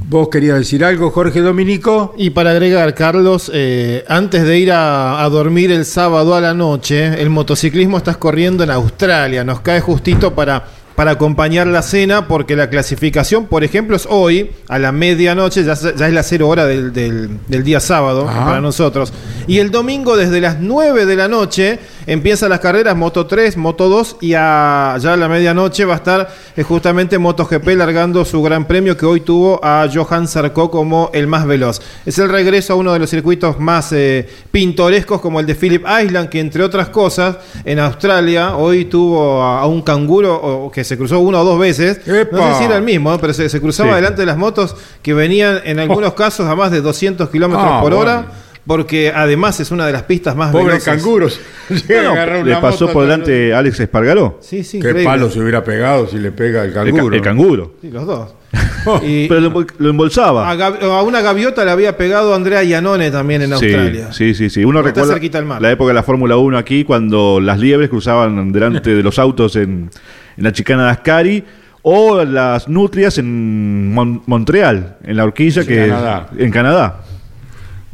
[0.07, 2.15] ¿Vos querías decir algo, Jorge Dominico?
[2.19, 6.53] Y para agregar, Carlos, eh, antes de ir a, a, dormir el sábado a la
[6.53, 9.45] noche, el motociclismo estás corriendo en Australia.
[9.45, 10.65] Nos cae justito para
[10.95, 15.73] para acompañar la cena, porque la clasificación, por ejemplo, es hoy, a la medianoche, ya,
[15.73, 19.13] es la cero hora del, del, día sábado para nosotros.
[19.47, 23.89] Y el domingo, desde las 9 de la noche, empiezan las carreras Moto 3, Moto
[23.89, 28.43] 2, y a, ya a la medianoche va a estar eh, justamente MotoGP largando su
[28.43, 31.81] gran premio que hoy tuvo a Johan Sarko como el más veloz.
[32.07, 35.85] Es el regreso a uno de los circuitos más eh, pintorescos, como el de Phillip
[36.03, 41.21] Island, que entre otras cosas, en Australia, hoy tuvo a, un canguro que se cruzó
[41.21, 42.01] una o dos veces.
[42.07, 45.61] No sé si era el mismo, pero se, cruzaba delante de las motos que venían
[45.65, 46.15] en algunos oh.
[46.15, 48.27] casos a más de 200 kilómetros ah, por hora.
[48.67, 51.39] Porque además es una de las pistas más Pobres canguros.
[51.69, 54.39] le pasó por delante Alex Espargaró.
[54.41, 57.15] Sí, sí, Qué palo se hubiera pegado si le pega el canguro.
[57.15, 57.75] El, canguro.
[57.83, 58.35] Sí, los dos.
[59.03, 60.51] pero lo, embolsaba.
[60.51, 64.13] A, una gaviota le había pegado Andrea Iannone también en Australia.
[64.13, 64.65] Sí, sí, sí.
[64.65, 65.19] Uno recuerda
[65.61, 69.57] la época de la Fórmula 1 aquí, cuando las liebres cruzaban delante de los autos
[69.57, 69.91] en,
[70.37, 71.45] en la chicana de Ascari
[71.83, 75.93] o las nutrias en Montreal, en la horquilla que
[76.39, 77.01] en Canadá.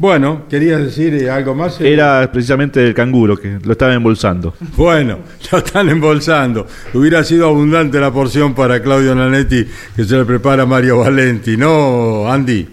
[0.01, 1.79] Bueno, ¿querías decir eh, algo más?
[1.79, 4.55] Era precisamente el canguro que lo estaba embolsando.
[4.75, 5.19] Bueno,
[5.53, 6.67] lo están embolsando.
[6.95, 12.33] Hubiera sido abundante la porción para Claudio Nanetti que se le prepara Mario Valenti, ¿no,
[12.33, 12.67] Andy?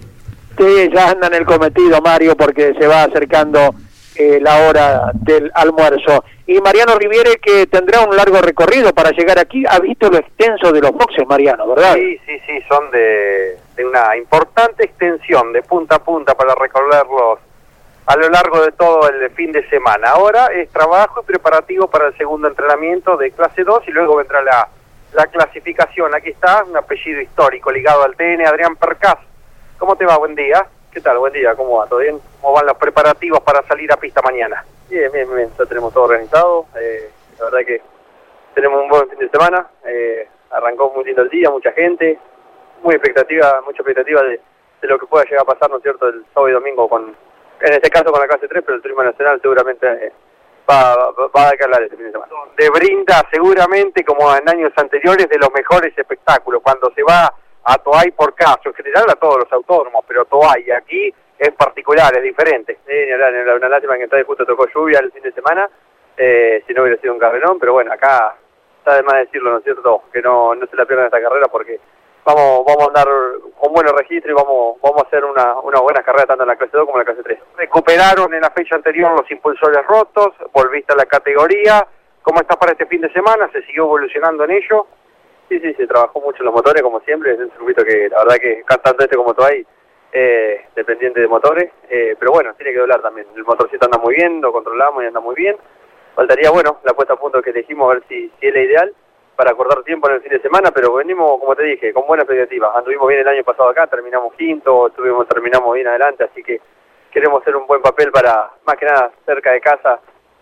[0.58, 3.76] Sí, ya anda en el cometido, Mario, porque se va acercando
[4.16, 6.24] eh, la hora del almuerzo.
[6.50, 10.72] Y Mariano Riviere, que tendrá un largo recorrido para llegar aquí, ha visto lo extenso
[10.72, 11.96] de los boxes, Mariano, ¿verdad?
[11.96, 17.40] Sí, sí, sí, son de, una importante extensión de punta a punta para recorrerlos
[18.06, 20.12] a lo largo de todo el fin de semana.
[20.12, 24.42] Ahora es trabajo y preparativo para el segundo entrenamiento de clase 2 y luego vendrá
[24.42, 24.70] la,
[25.16, 26.16] la clasificación.
[26.16, 29.20] Aquí está, un apellido histórico ligado al TN, Adrián Percaz.
[29.78, 30.18] ¿Cómo te va?
[30.18, 30.66] Buen día.
[30.98, 31.20] ¿Qué tal?
[31.20, 31.86] Buen día, ¿cómo va?
[31.86, 32.20] ¿Todo bien?
[32.42, 34.66] ¿Cómo van los preparativos para salir a pista mañana?
[34.90, 36.66] Bien, bien, bien, ya tenemos todo organizado.
[36.76, 37.82] Eh, la verdad que
[38.56, 39.68] tenemos un buen fin de semana.
[39.86, 42.18] Eh, arrancó muy lindo el día, mucha gente,
[42.82, 44.42] muy expectativa, mucha expectativa de,
[44.88, 47.16] lo que pueda llegar a pasar, ¿no es cierto?, el sábado y domingo, con
[47.62, 50.12] en este caso con la clase 3, pero el turismo nacional seguramente eh,
[50.68, 52.34] va, a decalar este fin de semana.
[52.58, 56.64] De brinda seguramente, como en años anteriores, de los mejores espectáculos.
[56.64, 57.32] Cuando se va
[57.70, 62.16] a Toay por caso, en general a todos los autónomos, pero Toay aquí es particular,
[62.16, 62.80] es diferente.
[62.88, 65.70] Eh, una lástima que entonces justo tocó lluvia el fin de semana,
[66.16, 68.38] eh, si no hubiera sido un carrerón, pero bueno, acá
[68.80, 70.04] está de más decirlo, ¿no es cierto?
[70.14, 71.78] Que no, no se la pierdan esta carrera porque
[72.24, 73.08] vamos vamos a andar
[73.60, 76.56] con buenos registros y vamos vamos a hacer una, una buena carrera tanto en la
[76.56, 77.40] clase 2 como en la clase 3.
[77.58, 81.86] Recuperaron en la fecha anterior los impulsores rotos, volviste a la categoría,
[82.22, 83.50] ¿cómo está para este fin de semana?
[83.52, 84.88] ¿Se siguió evolucionando en ello?
[85.50, 88.36] Sí, sí, se trabajó mucho los motores, como siempre, es un circuito que la verdad
[88.36, 89.66] que tanto este como hay
[90.12, 93.28] eh, dependiente de motores, eh, pero bueno, tiene que doblar también.
[93.36, 95.56] El motorcito anda muy bien, lo controlamos y anda muy bien.
[96.16, 98.94] Faltaría, bueno, la puesta a punto que elegimos, a ver si, si es la ideal
[99.38, 102.24] para acordar tiempo en el fin de semana, pero venimos, como te dije, con buenas
[102.24, 102.76] expectativas.
[102.76, 106.60] Anduvimos bien el año pasado acá, terminamos quinto, estuvimos, terminamos bien adelante, así que
[107.12, 110.00] queremos hacer un buen papel para, más que nada, cerca de casa.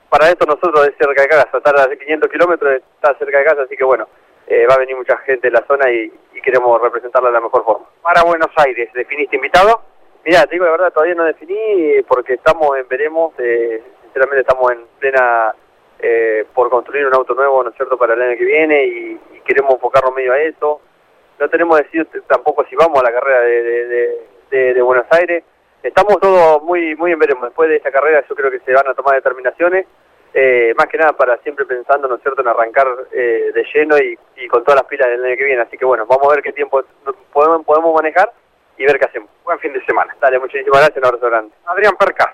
[0.09, 3.61] Para esto nosotros es cerca de casa, estar a 500 kilómetros, está cerca de casa,
[3.63, 4.07] así que bueno,
[4.47, 6.11] eh, va a venir mucha gente de la zona y,
[6.43, 7.85] queremos representarla de la mejor forma.
[8.03, 9.81] Para Buenos Aires, ¿definiste invitado?
[10.23, 14.71] Mira, te digo la verdad, todavía no definí porque estamos en veremos, eh, sinceramente estamos
[14.71, 15.55] en plena
[15.97, 19.19] eh, por construir un auto nuevo, ¿no es cierto?, para el año que viene y,
[19.33, 20.81] y queremos enfocarnos medio a eso.
[21.39, 25.07] No tenemos decidido tampoco si vamos a la carrera de, de- de- de- de Buenos
[25.09, 25.43] Aires.
[25.81, 27.45] Estamos todos muy muy en veremos.
[27.45, 29.87] Después de esta carrera yo creo que se van a tomar determinaciones,
[30.37, 33.95] eh, más que nada para siempre pensando, ¿no es cierto?, en arrancar eh, de lleno
[33.97, 34.17] y,
[34.49, 35.61] con todas las pilas del año que viene.
[35.61, 36.83] Así que bueno, vamos a ver qué tiempo
[37.31, 38.29] podemos, podemos manejar
[38.77, 39.29] y ver qué hacemos.
[39.45, 40.13] Buen fin de semana.
[40.19, 41.53] Dale, muchísimas gracias, un abrazo grande.
[41.65, 42.33] Adrián Percas.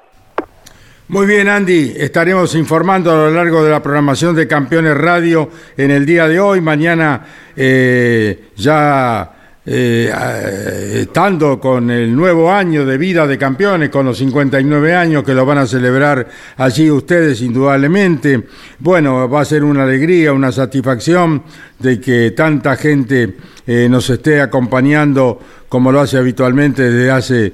[1.09, 1.93] Muy bien, Andy.
[1.95, 6.39] Estaremos informando a lo largo de la programación de Campeones Radio en el día de
[6.39, 6.59] hoy.
[6.59, 7.23] Mañana
[7.55, 14.95] eh, ya eh, estando con el nuevo año de vida de campeones, con los 59
[14.95, 18.47] años que lo van a celebrar allí ustedes indudablemente.
[18.79, 21.43] Bueno, va a ser una alegría, una satisfacción
[21.77, 23.35] de que tanta gente
[23.67, 25.39] eh, nos esté acompañando
[25.69, 27.53] como lo hace habitualmente desde hace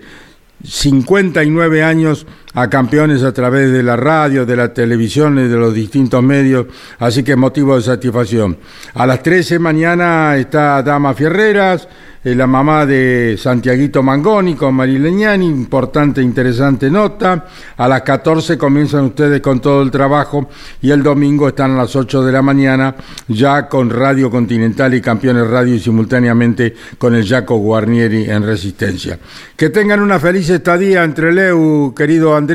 [0.64, 2.26] 59 años
[2.58, 6.66] a campeones a través de la radio, de la televisión y de los distintos medios,
[6.98, 8.58] así que motivo de satisfacción.
[8.96, 11.88] A las 13 mañana está Dama Fierreras,
[12.24, 17.46] eh, la mamá de Santiaguito Mangoni con Marileñani, importante, interesante nota.
[17.78, 20.50] A las 14 comienzan ustedes con todo el trabajo
[20.82, 22.96] y el domingo están a las 8 de la mañana
[23.28, 29.20] ya con Radio Continental y Campeones Radio y simultáneamente con el Jaco Guarnieri en Resistencia.
[29.56, 32.47] Que tengan una feliz estadía entre Leu, querido Andrés,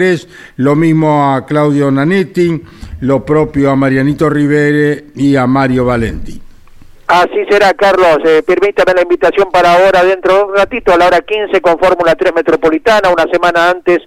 [0.57, 2.63] lo mismo a Claudio Nanetti,
[3.01, 6.41] lo propio a Marianito Rivere y a Mario Valenti.
[7.07, 8.19] Así será, Carlos.
[8.25, 11.79] Eh, permítame la invitación para ahora, dentro de un ratito, a la hora 15, con
[11.79, 13.99] Fórmula 3 Metropolitana, una semana antes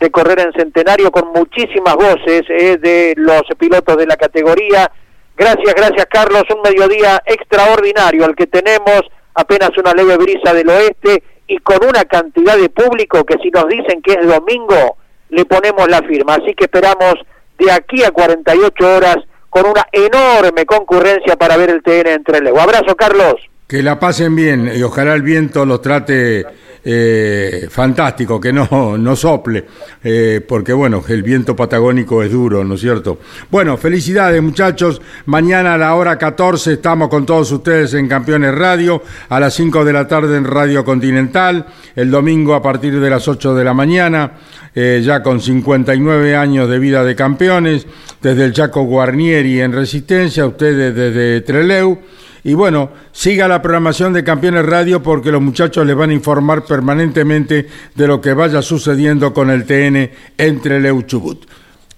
[0.00, 4.90] de correr en Centenario, con muchísimas voces eh, de los pilotos de la categoría.
[5.36, 6.42] Gracias, gracias, Carlos.
[6.54, 9.02] Un mediodía extraordinario el que tenemos,
[9.34, 13.68] apenas una leve brisa del oeste y con una cantidad de público que si nos
[13.68, 14.96] dicen que es domingo,
[15.30, 16.34] le ponemos la firma.
[16.34, 17.14] Así que esperamos
[17.58, 19.16] de aquí a 48 horas
[19.50, 22.60] con una enorme concurrencia para ver el TN entre Lego.
[22.60, 23.34] Abrazo, Carlos.
[23.66, 26.46] Que la pasen bien y ojalá el viento los trate
[26.84, 29.64] eh, fantástico, que no, no sople,
[30.02, 33.18] eh, porque bueno, el viento patagónico es duro, ¿no es cierto?
[33.50, 39.02] Bueno, felicidades muchachos, mañana a la hora 14 estamos con todos ustedes en Campeones Radio,
[39.28, 41.66] a las 5 de la tarde en Radio Continental,
[41.96, 44.32] el domingo a partir de las 8 de la mañana,
[44.74, 47.86] eh, ya con 59 años de vida de campeones,
[48.22, 51.98] desde el Chaco Guarnieri en Resistencia, ustedes desde Treleu.
[52.44, 56.64] Y bueno, siga la programación de Campeones Radio porque los muchachos les van a informar
[56.64, 61.46] permanentemente de lo que vaya sucediendo con el TN entre Leu Chubut.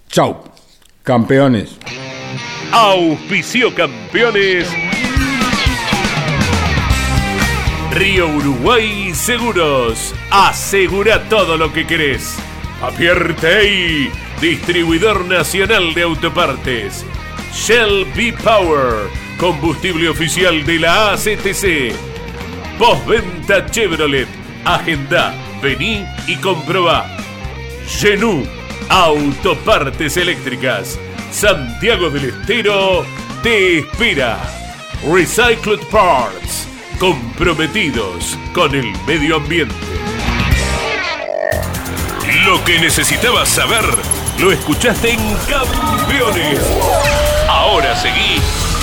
[0.09, 0.43] Chau,
[1.03, 1.77] campeones.
[2.73, 4.69] Auspicio campeones.
[7.93, 10.15] Río Uruguay Seguros.
[10.31, 12.37] Asegura todo lo que querés.
[12.83, 14.11] Apierte
[14.41, 17.05] distribuidor nacional de autopartes.
[17.53, 19.11] Shell B Power,
[19.41, 21.95] combustible oficial de la ACTC.
[22.79, 24.29] Postventa Chevrolet.
[24.67, 27.07] Agenda, vení y comprobá.
[27.89, 28.47] Genú,
[28.91, 30.99] autopartes eléctricas.
[31.33, 33.07] Santiago del Estero
[33.43, 34.39] te espera.
[35.11, 36.69] Recycled Parts,
[36.99, 39.75] comprometidos con el medio ambiente.
[42.45, 43.87] Lo que necesitabas saber,
[44.39, 46.61] lo escuchaste en Campeones.
[47.49, 48.39] Ahora seguí